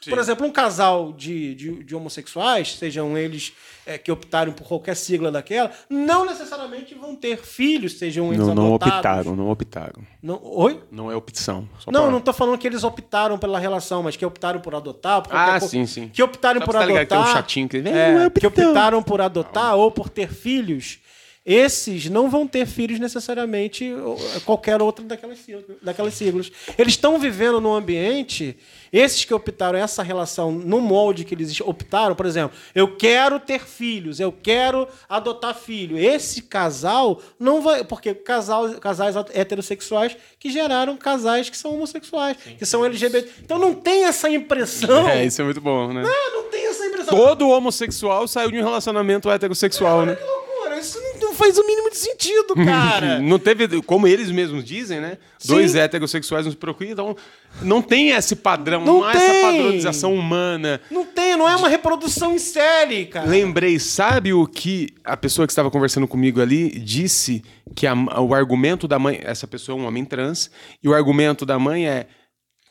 [0.02, 0.10] Sim.
[0.10, 3.54] Por exemplo, um casal de, de, de homossexuais, sejam eles
[3.86, 8.56] é, que optaram por qualquer sigla daquela, não necessariamente vão ter filhos, sejam eles não,
[8.56, 10.02] não optaram, não optaram.
[10.24, 10.82] Não, oi?
[10.89, 11.68] Não é opção.
[11.86, 12.12] não, pra...
[12.12, 15.22] não estou falando que eles optaram pela relação, mas que optaram por adotar.
[15.30, 16.08] Ah, sim, sim.
[16.08, 17.06] Que optaram Só por adotar.
[17.06, 17.78] Que, um chatinho que...
[17.78, 21.00] É, que optaram por adotar ou por ter filhos
[21.45, 25.65] esses não vão ter filhos necessariamente ou qualquer outra daquelas siglas.
[25.81, 26.51] Daquelas siglas.
[26.77, 28.57] Eles estão vivendo num ambiente,
[28.91, 33.61] esses que optaram essa relação no molde que eles optaram, por exemplo, eu quero ter
[33.65, 35.97] filhos, eu quero adotar filho.
[35.97, 37.83] Esse casal não vai.
[37.83, 43.29] Porque casal, casais heterossexuais que geraram casais que são homossexuais, sim, que são LGBT.
[43.43, 45.07] Então não tem essa impressão.
[45.09, 46.01] É, isso é muito bom, né?
[46.01, 47.17] Não, não tem essa impressão.
[47.17, 50.15] Todo homossexual saiu de um relacionamento heterossexual, né?
[50.15, 51.18] Que loucura, isso não
[51.50, 53.20] faz o mínimo de sentido, cara.
[53.20, 55.18] não teve, como eles mesmos dizem, né?
[55.38, 55.54] Sim.
[55.54, 57.16] Dois heterossexuais nos procuram, então
[57.62, 60.80] não tem esse padrão, não, não há essa padronização humana.
[60.91, 63.28] Não tem, não é uma reprodução em série, cara.
[63.28, 67.43] Lembrei, sabe o que a pessoa que estava conversando comigo ali disse
[67.76, 70.52] que a, o argumento da mãe, essa pessoa é um homem trans,
[70.84, 72.08] e o argumento da mãe é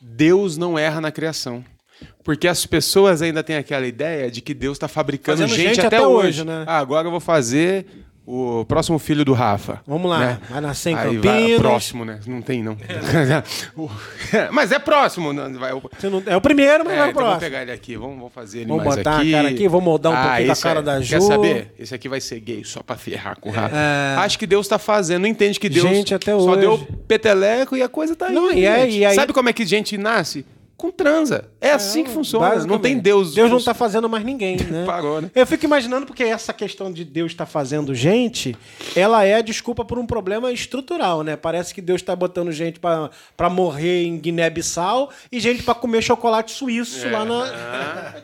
[0.00, 1.64] Deus não erra na criação.
[2.22, 5.96] Porque as pessoas ainda têm aquela ideia de que Deus está fabricando gente, gente, até,
[5.96, 6.28] até hoje.
[6.28, 6.64] hoje né?
[6.64, 7.86] Ah, agora eu vou fazer
[8.30, 9.80] o próximo filho do Rafa.
[9.86, 10.38] Vamos lá, né?
[10.50, 11.50] vai nascer em Aí Campinas.
[11.50, 12.20] Vai, próximo, né?
[12.26, 12.76] Não tem, não.
[14.52, 15.32] mas é próximo.
[15.32, 17.40] Não, vai, não, é o primeiro, mas é, vai então próximo.
[17.40, 19.84] Vamos pegar ele aqui, vamos, vamos fazer ele vamos mais botar a cara aqui, vamos
[19.84, 21.08] moldar um ah, pouquinho da cara é, da Ju.
[21.08, 21.74] Quer saber?
[21.78, 23.74] Esse aqui vai ser gay, só pra ferrar com o Rafa.
[23.74, 24.16] É...
[24.18, 26.60] Acho que Deus tá fazendo, não entende que Deus gente, até só hoje.
[26.60, 28.60] deu peteleco e a coisa tá não, aí.
[28.60, 29.14] E aí, e aí...
[29.14, 30.44] Sabe como é que gente nasce?
[30.78, 31.50] Com transa.
[31.60, 32.64] É, é assim que funciona.
[32.64, 33.34] Não tem Deus.
[33.34, 34.86] Deus não está fazendo mais ninguém, né?
[34.86, 35.28] Parou, né?
[35.34, 38.56] Eu fico imaginando porque essa questão de Deus estar tá fazendo gente,
[38.94, 41.36] ela é a desculpa por um problema estrutural, né?
[41.36, 46.52] Parece que Deus está botando gente para morrer em Guiné-Bissau e gente para comer chocolate
[46.52, 47.10] suíço é.
[47.10, 48.14] lá na.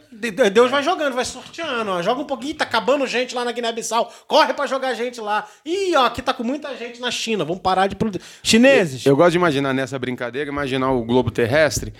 [0.52, 1.90] Deus vai jogando, vai sorteando.
[1.90, 2.02] Ó.
[2.02, 4.12] Joga um pouquinho, tá acabando gente lá na Guiné-Bissau.
[4.28, 5.44] Corre para jogar gente lá.
[5.66, 7.44] Ih, ó, aqui tá com muita gente na China.
[7.44, 8.24] Vamos parar de produzir.
[8.44, 9.04] Chineses.
[9.04, 11.92] Eu, eu gosto de imaginar nessa brincadeira, imaginar o globo terrestre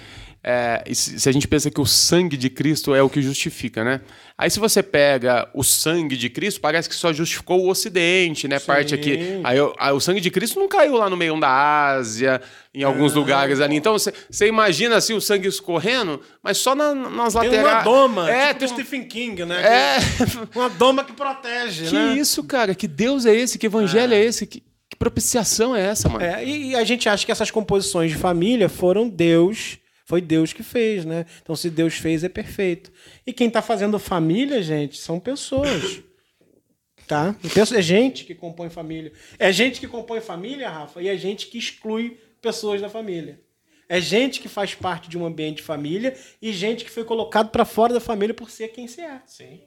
[0.47, 4.03] é, se a gente pensa que o sangue de Cristo é o que justifica, né?
[4.36, 8.59] Aí se você pega o sangue de Cristo, parece que só justificou o Ocidente, né?
[8.59, 8.66] Sim.
[8.66, 9.40] Parte aqui.
[9.42, 11.49] Aí, aí, o sangue de Cristo não caiu lá no meio da
[11.95, 12.42] Ásia,
[12.74, 13.76] em alguns ah, lugares ali.
[13.76, 17.76] Então você imagina assim o sangue escorrendo, mas só na, nas tem laterais.
[17.76, 18.68] Uma doma, é, tipo tem...
[18.68, 19.62] Stephen King, né?
[19.62, 19.99] É.
[20.55, 22.12] Uma doma que protege, que né?
[22.12, 22.74] Que isso, cara?
[22.74, 23.59] Que Deus é esse?
[23.59, 24.47] Que evangelho é, é esse?
[24.47, 26.22] Que, que propiciação é essa, mano?
[26.22, 30.63] É, e a gente acha que essas composições de família foram Deus foi Deus que
[30.63, 31.25] fez, né?
[31.43, 32.93] Então, se Deus fez, é perfeito.
[33.27, 36.03] E quem está fazendo família, gente, são pessoas.
[37.07, 37.37] Tá?
[37.77, 39.13] É gente que compõe família.
[39.39, 43.41] É gente que compõe família, Rafa, e é gente que exclui pessoas da família.
[43.89, 47.51] É gente que faz parte de um ambiente de família e gente que foi colocado
[47.51, 49.21] para fora da família por ser quem se é.
[49.27, 49.61] Sim.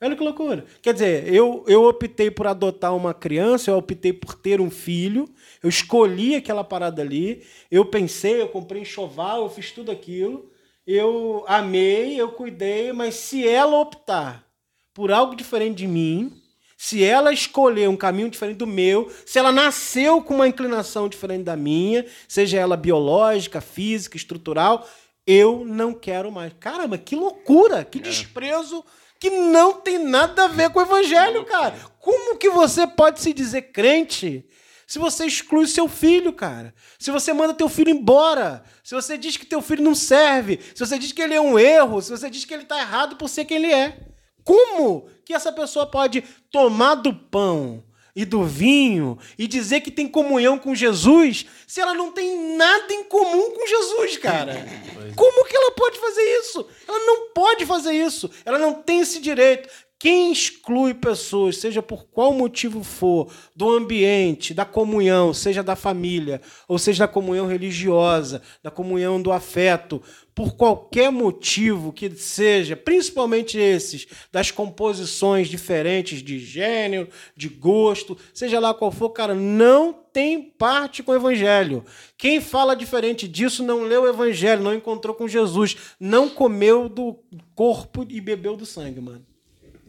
[0.00, 0.64] Olha que loucura.
[0.80, 5.28] Quer dizer, eu, eu optei por adotar uma criança, eu optei por ter um filho,
[5.62, 10.50] eu escolhi aquela parada ali, eu pensei, eu comprei enxoval, eu fiz tudo aquilo,
[10.86, 14.46] eu amei, eu cuidei, mas se ela optar
[14.94, 16.32] por algo diferente de mim,
[16.76, 21.42] se ela escolher um caminho diferente do meu, se ela nasceu com uma inclinação diferente
[21.42, 24.88] da minha, seja ela biológica, física, estrutural,
[25.26, 26.52] eu não quero mais.
[26.60, 28.02] Caramba, que loucura, que é.
[28.02, 28.84] desprezo
[29.18, 31.74] que não tem nada a ver com o evangelho, cara.
[31.98, 34.46] Como que você pode se dizer crente
[34.86, 36.72] se você exclui seu filho, cara?
[36.98, 40.84] Se você manda teu filho embora, se você diz que teu filho não serve, se
[40.84, 43.28] você diz que ele é um erro, se você diz que ele está errado por
[43.28, 43.98] ser quem ele é.
[44.44, 47.84] Como que essa pessoa pode tomar do pão
[48.18, 52.92] e do vinho e dizer que tem comunhão com Jesus se ela não tem nada
[52.92, 54.66] em comum com Jesus, cara?
[55.14, 56.66] Como que ela pode fazer isso?
[56.88, 58.28] Ela não pode fazer isso.
[58.44, 59.68] Ela não tem esse direito.
[60.00, 66.40] Quem exclui pessoas, seja por qual motivo for, do ambiente, da comunhão, seja da família,
[66.66, 70.02] ou seja da comunhão religiosa, da comunhão do afeto,
[70.38, 78.60] por qualquer motivo que seja, principalmente esses, das composições diferentes de gênero, de gosto, seja
[78.60, 81.84] lá qual for, cara, não tem parte com o evangelho.
[82.16, 87.18] Quem fala diferente disso não leu o evangelho, não encontrou com Jesus, não comeu do
[87.56, 89.26] corpo e bebeu do sangue, mano.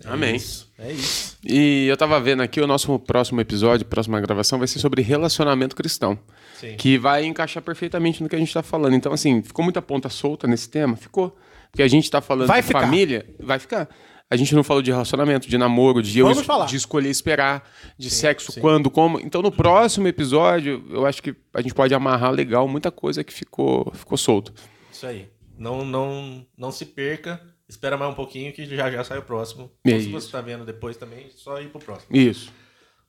[0.04, 0.36] É Amém.
[0.36, 1.38] Isso, é isso.
[1.44, 5.76] E eu tava vendo aqui, o nosso próximo episódio, próxima gravação, vai ser sobre relacionamento
[5.76, 6.18] cristão.
[6.60, 6.76] Sim.
[6.78, 8.94] Que vai encaixar perfeitamente no que a gente tá falando.
[8.96, 10.96] Então, assim, ficou muita ponta solta nesse tema?
[10.96, 11.38] Ficou.
[11.72, 12.82] Porque a gente tá falando vai de ficar.
[12.82, 13.90] família, vai ficar.
[14.32, 16.32] A gente não falou de relacionamento, de namoro, de, eu,
[16.68, 18.62] de escolher esperar, de sim, sexo, sim.
[18.62, 19.20] quando, como.
[19.20, 23.34] Então, no próximo episódio, eu acho que a gente pode amarrar legal muita coisa que
[23.34, 24.54] ficou, ficou solto.
[24.92, 25.28] Isso aí.
[25.58, 29.72] Não, não, não se perca espera mais um pouquinho que já já sai o próximo.
[29.86, 32.16] É Ou se você está vendo depois também, só ir pro próximo.
[32.18, 32.52] Isso.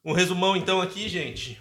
[0.04, 1.60] Um resumão então aqui, gente.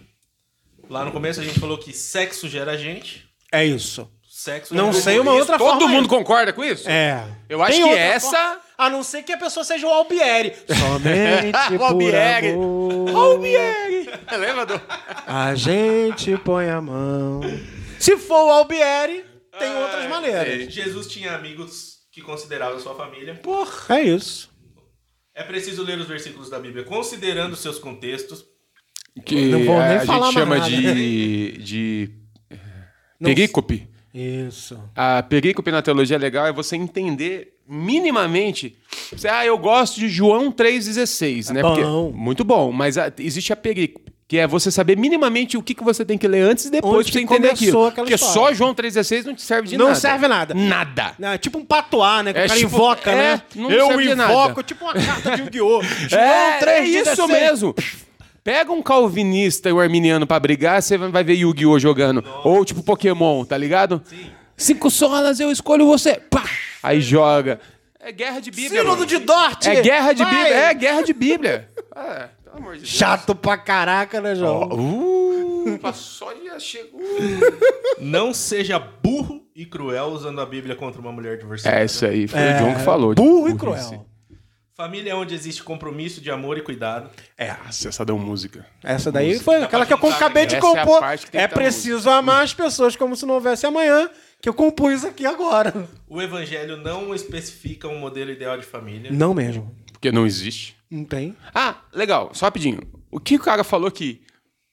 [0.89, 3.27] Lá no começo a gente falou que sexo gera gente.
[3.51, 4.09] É isso.
[4.29, 5.39] sexo Não é sei uma isso.
[5.41, 5.87] outra Todo forma.
[5.87, 6.87] mundo concorda com isso?
[6.89, 7.25] É.
[7.47, 9.89] Eu acho Tem que outra essa- forma, a não ser que a pessoa seja o
[9.91, 10.53] Albieri.
[10.67, 12.49] Somente O por Albieri.
[12.51, 13.09] amor.
[13.15, 14.09] Albieri!
[14.39, 14.81] Lembra do...
[15.27, 17.41] A gente põe a mão.
[17.99, 19.25] Se for o Albieri,
[19.57, 20.73] tem outras maneiras.
[20.73, 23.39] Jesus tinha amigos que consideravam sua família.
[23.89, 24.49] É isso.
[25.33, 28.45] É preciso ler os versículos da Bíblia considerando seus contextos.
[29.25, 30.69] Que Não vou nem a falar gente chama nada.
[30.69, 31.57] de...
[31.63, 32.09] de...
[33.21, 33.87] Perícope.
[34.13, 34.81] Isso.
[34.95, 38.77] A perícope na teologia legal é você entender minimamente.
[39.11, 41.61] Você, ah, eu gosto de João 3,16, né?
[41.61, 41.75] bom.
[41.75, 45.73] Porque- muito bom, mas a- existe a perícope, que é você saber minimamente o que,
[45.73, 47.91] que você tem que ler antes e depois Onde pra você entender aquilo.
[47.91, 48.33] Porque história.
[48.33, 49.99] só João 3,16 não te serve de Não nada.
[49.99, 50.53] serve nada.
[50.53, 51.15] Nada.
[51.19, 52.31] É tipo um patuá, né?
[52.31, 53.41] Que É o cara tipo- invoca, é, né?
[53.55, 54.31] não Eu serve de nada.
[54.31, 55.81] invoco, tipo uma carta de Yu-Gi-Oh!
[56.07, 57.29] João É, é 3, isso 16.
[57.29, 57.75] mesmo.
[58.43, 61.79] Pega um calvinista e um arminiano pra brigar, você vai ver Yu-Gi-Oh!
[61.79, 62.23] jogando.
[62.43, 64.01] Ou tipo Pokémon, tá ligado?
[64.55, 66.21] Cinco solas, eu escolho você.
[66.29, 66.43] Pá!
[66.83, 67.59] Aí joga.
[67.99, 68.81] É guerra de Bíblia.
[68.81, 69.65] Sínodo de Dort!
[69.67, 70.33] É guerra de Vai!
[70.35, 70.55] Bíblia.
[70.55, 71.67] É guerra de Bíblia.
[71.75, 72.91] Pelo amor de Deus.
[72.91, 74.69] Chato pra caraca, né, João?
[74.71, 77.01] Uh, passou e já chegou.
[77.99, 81.79] Não seja burro e cruel usando a Bíblia contra uma mulher divorciada.
[81.79, 83.15] É isso aí, foi o John que falou.
[83.15, 84.05] Burro e cruel.
[84.79, 87.09] Família é onde existe compromisso de amor e cuidado.
[87.37, 88.65] É, essa deu música.
[88.81, 91.03] Essa daí foi aquela que eu acabei de é compor.
[91.33, 94.09] É tá preciso amar as pessoas como se não houvesse amanhã,
[94.41, 95.85] que eu compus aqui agora.
[96.07, 99.11] O evangelho não especifica um modelo ideal de família.
[99.11, 99.75] Não mesmo.
[99.91, 100.78] Porque não existe.
[100.89, 101.35] Não tem.
[101.53, 102.79] Ah, legal, só rapidinho.
[103.11, 104.21] O que o cara falou aqui?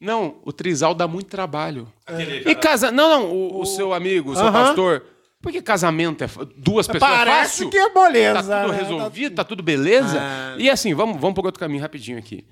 [0.01, 1.91] Não, o trisal dá muito trabalho.
[2.07, 2.91] Aquele E casa.
[2.91, 4.53] Não, não, o, o seu amigo, o seu Aham.
[4.67, 5.03] pastor.
[5.41, 6.29] Por que casamento é.
[6.57, 7.71] Duas pessoas é Parece fácil?
[7.71, 8.43] que é moleza.
[8.43, 8.79] Tá tudo né?
[8.83, 10.19] resolvido, tá tudo beleza.
[10.21, 10.57] Ah.
[10.59, 12.45] E assim, vamos, vamos por outro caminho rapidinho aqui.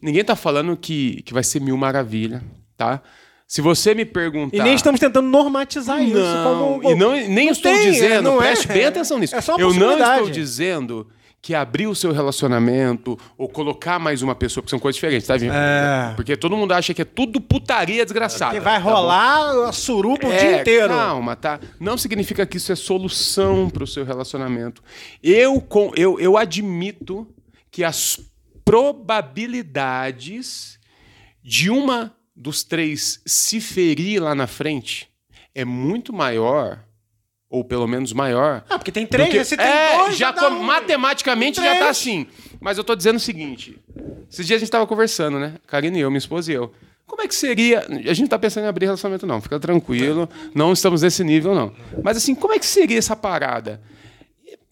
[0.00, 2.42] Ninguém tá falando que, que vai ser mil maravilha,
[2.76, 3.02] tá?
[3.46, 4.56] Se você me perguntar.
[4.56, 6.14] E nem estamos tentando normatizar isso.
[6.14, 6.90] Não, como...
[6.90, 8.46] e não, nem Não estou tem, dizendo, não é.
[8.46, 9.36] preste bem atenção nisso.
[9.36, 11.08] É só uma Eu não estou dizendo
[11.42, 15.36] que abrir o seu relacionamento ou colocar mais uma pessoa, porque são coisas diferentes, tá,
[15.36, 15.52] Vinho?
[15.52, 16.12] É.
[16.14, 18.54] Porque todo mundo acha que é tudo putaria desgraçada.
[18.54, 20.90] Que vai tá rolar a suruba o É, dia inteiro.
[20.90, 21.58] Calma, tá?
[21.80, 24.80] Não significa que isso é solução para o seu relacionamento.
[25.20, 27.26] Eu, com, eu, eu admito
[27.72, 28.20] que as
[28.64, 30.78] probabilidades
[31.42, 35.08] de uma dos três se ferir lá na frente
[35.52, 36.84] é muito maior,
[37.52, 38.64] ou pelo menos maior.
[38.68, 40.62] Ah, porque tem três, que- se tem é, dois, já com- um.
[40.62, 41.74] matematicamente Três.
[41.74, 42.26] já tá assim.
[42.60, 43.78] Mas eu tô dizendo o seguinte:
[44.30, 45.54] esses dias a gente tava conversando, né?
[45.66, 46.72] Karine e eu, minha esposa e eu.
[47.06, 47.80] Como é que seria.
[47.80, 49.38] A gente não tá pensando em abrir relacionamento, não.
[49.40, 50.26] Fica tranquilo.
[50.54, 51.74] Não estamos nesse nível, não.
[52.02, 53.82] Mas assim, como é que seria essa parada?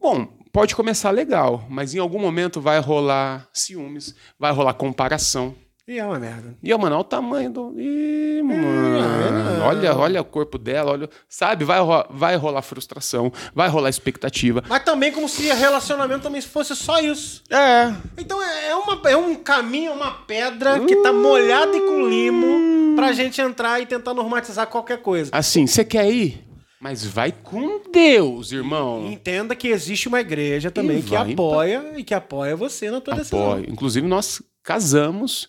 [0.00, 5.54] Bom, pode começar legal, mas em algum momento vai rolar ciúmes, vai rolar comparação.
[5.90, 6.54] E é uma merda.
[6.62, 7.74] E, ó, mano, olha o tamanho do.
[7.76, 9.64] Ih, mano.
[9.64, 11.10] Olha, olha o corpo dela, olha.
[11.28, 14.62] Sabe, vai, ro- vai rolar frustração, vai rolar expectativa.
[14.68, 17.42] Mas também como se relacionamento também fosse só isso.
[17.50, 17.92] É.
[18.16, 22.94] Então é, é uma, é um caminho, uma pedra que tá molhada e com limo
[22.94, 25.30] pra gente entrar e tentar normatizar qualquer coisa.
[25.34, 26.44] Assim, você quer ir?
[26.80, 29.06] Mas vai com Deus, irmão.
[29.10, 33.16] entenda que existe uma igreja também E que apoia e que apoia você na tua
[33.16, 33.52] decisão.
[33.54, 33.66] Apoio.
[33.68, 35.48] Inclusive, nós casamos.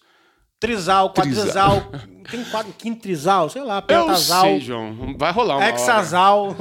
[0.61, 1.91] Trisal, quadrisal,
[2.29, 5.15] tem quadro, quintrisal, sei lá, Eu pentasal, sei, João.
[5.17, 5.73] Vai rolar uma hora.
[5.75, 6.55] hexasal.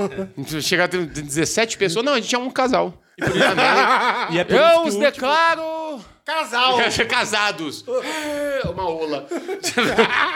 [0.63, 2.03] Chegar a ter 17 pessoas.
[2.05, 2.95] Não, a gente é um casal.
[4.31, 6.79] E é Eu os que último- declaro Casal.
[7.11, 7.85] casados.
[8.65, 9.27] É, Uma ola.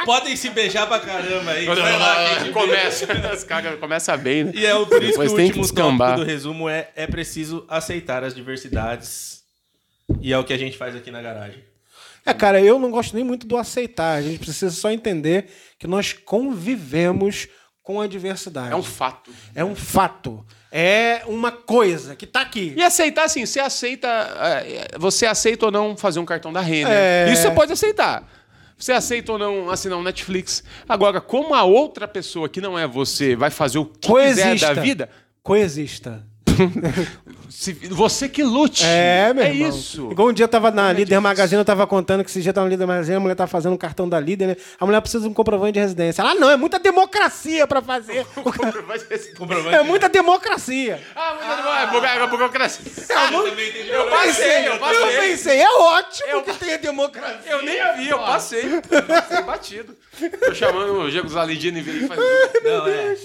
[0.04, 1.64] Podem se beijar pra caramba aí.
[1.64, 3.06] Vai lá, quem te Começa.
[3.32, 4.52] Os caras começam bem, né?
[4.54, 6.08] E é o- por isso Depois que o tem que último descambar.
[6.10, 9.42] tópico do resumo é é preciso aceitar as diversidades.
[10.20, 11.64] E é o que a gente faz aqui na garagem.
[12.26, 14.14] É, cara, eu não gosto nem muito do aceitar.
[14.18, 15.46] A gente precisa só entender
[15.78, 17.48] que nós convivemos
[17.82, 18.72] com a diversidade.
[18.72, 19.30] É um fato.
[19.54, 20.44] É um fato.
[20.72, 22.72] É uma coisa que tá aqui.
[22.76, 24.08] E aceitar, assim, você aceita.
[24.08, 26.92] é, Você aceita ou não fazer um cartão da Renner.
[26.92, 27.30] É.
[27.32, 28.26] Isso você pode aceitar.
[28.76, 30.64] Você aceita ou não assinar um Netflix.
[30.88, 34.08] Agora, como a outra pessoa que não é você vai fazer o que quiser
[34.46, 34.74] Coexista.
[34.74, 35.10] da vida,
[35.42, 36.26] Coexista.
[37.90, 38.84] você que lute.
[38.84, 39.68] É, meu É irmão.
[39.68, 40.08] isso.
[40.10, 42.66] Igual um dia eu tava na Líder Magazine, eu tava contando que esse dia tava
[42.66, 44.56] na Líder Magazine, a mulher tava fazendo um cartão da Líder, né?
[44.78, 46.22] A mulher precisa de um comprovante de residência.
[46.22, 48.24] Ela, ah, não, é muita democracia pra fazer.
[49.36, 49.74] Comprovante.
[49.74, 51.00] é muita democracia.
[51.14, 51.74] Ah, bom.
[51.74, 52.84] É buga- é burocracia.
[53.08, 55.20] também tem Eu passei, eu Eu passei.
[55.20, 57.50] pensei, é ótimo que tenha democracia.
[57.50, 58.80] Eu nem vi, eu passei.
[59.08, 59.96] Passei batido.
[60.44, 62.20] Tô chamando o Diego Zalidini e veio faz.
[62.62, 63.16] Não, é.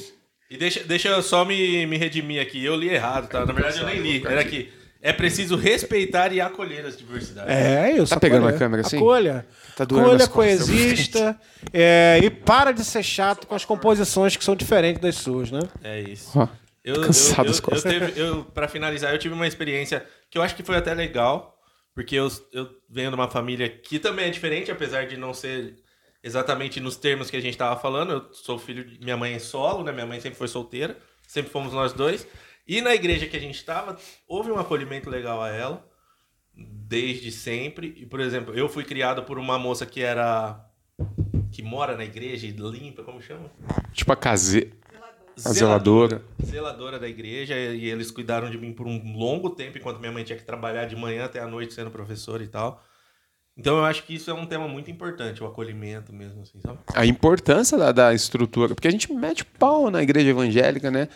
[0.50, 2.64] E deixa, deixa eu só me, me redimir aqui.
[2.64, 3.46] Eu li errado, tá?
[3.46, 4.26] Na verdade, eu nem li.
[4.26, 4.72] Era aqui.
[5.02, 7.54] É preciso respeitar e acolher as diversidades.
[7.54, 8.14] É isso.
[8.14, 8.56] Tá pegando acolher.
[8.56, 8.98] a câmera assim?
[8.98, 9.46] Acolha.
[9.78, 10.66] Tá doendo Acolha, as costas.
[10.68, 11.40] coexista.
[11.72, 15.62] é, e para de ser chato com as composições que são diferentes das suas, né?
[15.84, 16.38] É isso.
[16.38, 16.48] Ó,
[16.84, 17.84] Eu, cansado eu, das eu, eu, costas.
[17.94, 21.56] teve, eu, pra finalizar, eu tive uma experiência que eu acho que foi até legal,
[21.96, 25.76] porque eu, eu venho de uma família que também é diferente, apesar de não ser
[26.24, 28.12] exatamente nos termos que a gente tava falando.
[28.12, 29.00] Eu sou filho de.
[29.00, 29.92] Minha mãe é solo, né?
[29.92, 30.98] Minha mãe sempre foi solteira,
[31.28, 32.28] sempre fomos nós dois.
[32.68, 33.98] E na igreja que a gente tava,
[34.28, 35.86] houve um acolhimento legal a ela,
[36.56, 37.96] desde sempre.
[37.98, 40.64] E, por exemplo, eu fui criado por uma moça que era.
[41.52, 43.50] que mora na igreja e limpa, como chama?
[43.94, 44.72] Tipo a case...
[45.46, 46.22] A zeladora.
[46.44, 50.24] Zeladora da igreja, e eles cuidaram de mim por um longo tempo, enquanto minha mãe
[50.24, 52.84] tinha que trabalhar de manhã até a noite sendo professora e tal.
[53.60, 56.80] Então eu acho que isso é um tema muito importante, o acolhimento mesmo, assim, sabe?
[56.96, 61.10] a importância da, da estrutura, porque a gente mete pau na igreja evangélica, né?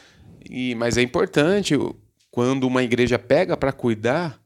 [0.49, 1.73] E, mas é importante
[2.29, 4.37] quando uma igreja pega para cuidar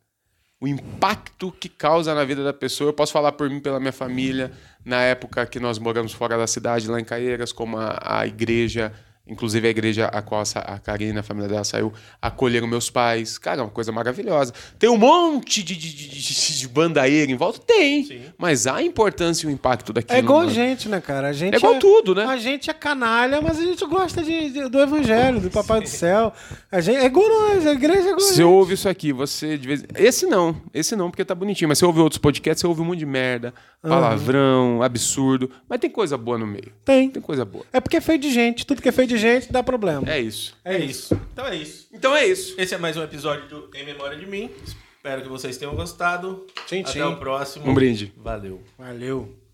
[0.61, 2.89] o impacto que causa na vida da pessoa.
[2.89, 4.51] Eu posso falar por mim, pela minha família,
[4.85, 8.93] na época que nós moramos fora da cidade, lá em Caieiras, como a, a igreja,
[9.27, 13.37] inclusive a igreja a qual a Karina, a família dela saiu, acolheram meus pais.
[13.37, 14.53] Cara, é uma coisa maravilhosa.
[14.79, 17.59] Tem um monte de, de, de, de, de bandaeira em volta?
[17.59, 18.03] Tem.
[18.05, 18.21] Sim.
[18.37, 20.15] Mas a importância e o impacto daquilo.
[20.15, 20.53] É igual a mano.
[20.53, 21.29] gente, né, cara?
[21.29, 22.25] A gente É igual tudo, né?
[22.25, 25.87] A gente é canalha, mas a gente gosta de, de- do evangelho, do papai do
[25.89, 26.31] céu.
[26.71, 28.43] A gente, é igual nós, a igreja é igual a Você gente.
[28.43, 31.67] ouve isso aqui, você de vez Esse não, esse não, porque tá bonitinho.
[31.69, 35.49] Mas você ouve outros podcasts, você ouve um monte de merda, palavrão, absurdo.
[35.67, 36.71] Mas tem coisa boa no meio.
[36.85, 37.09] Tem.
[37.09, 37.65] Tem coisa boa.
[37.73, 38.65] É porque é feito de gente.
[38.65, 40.09] Tudo que é feito de gente dá problema.
[40.09, 40.55] É isso.
[40.63, 41.19] É isso.
[41.33, 41.87] Então é isso.
[41.91, 42.55] Então é isso.
[42.59, 44.49] Esse é mais um episódio do Em Memória de Mim.
[44.95, 46.45] Espero que vocês tenham gostado.
[46.65, 47.01] Tchim, Até tchim.
[47.01, 47.69] o próximo.
[47.69, 48.13] Um brinde.
[48.17, 48.61] Valeu.
[48.77, 49.46] Valeu.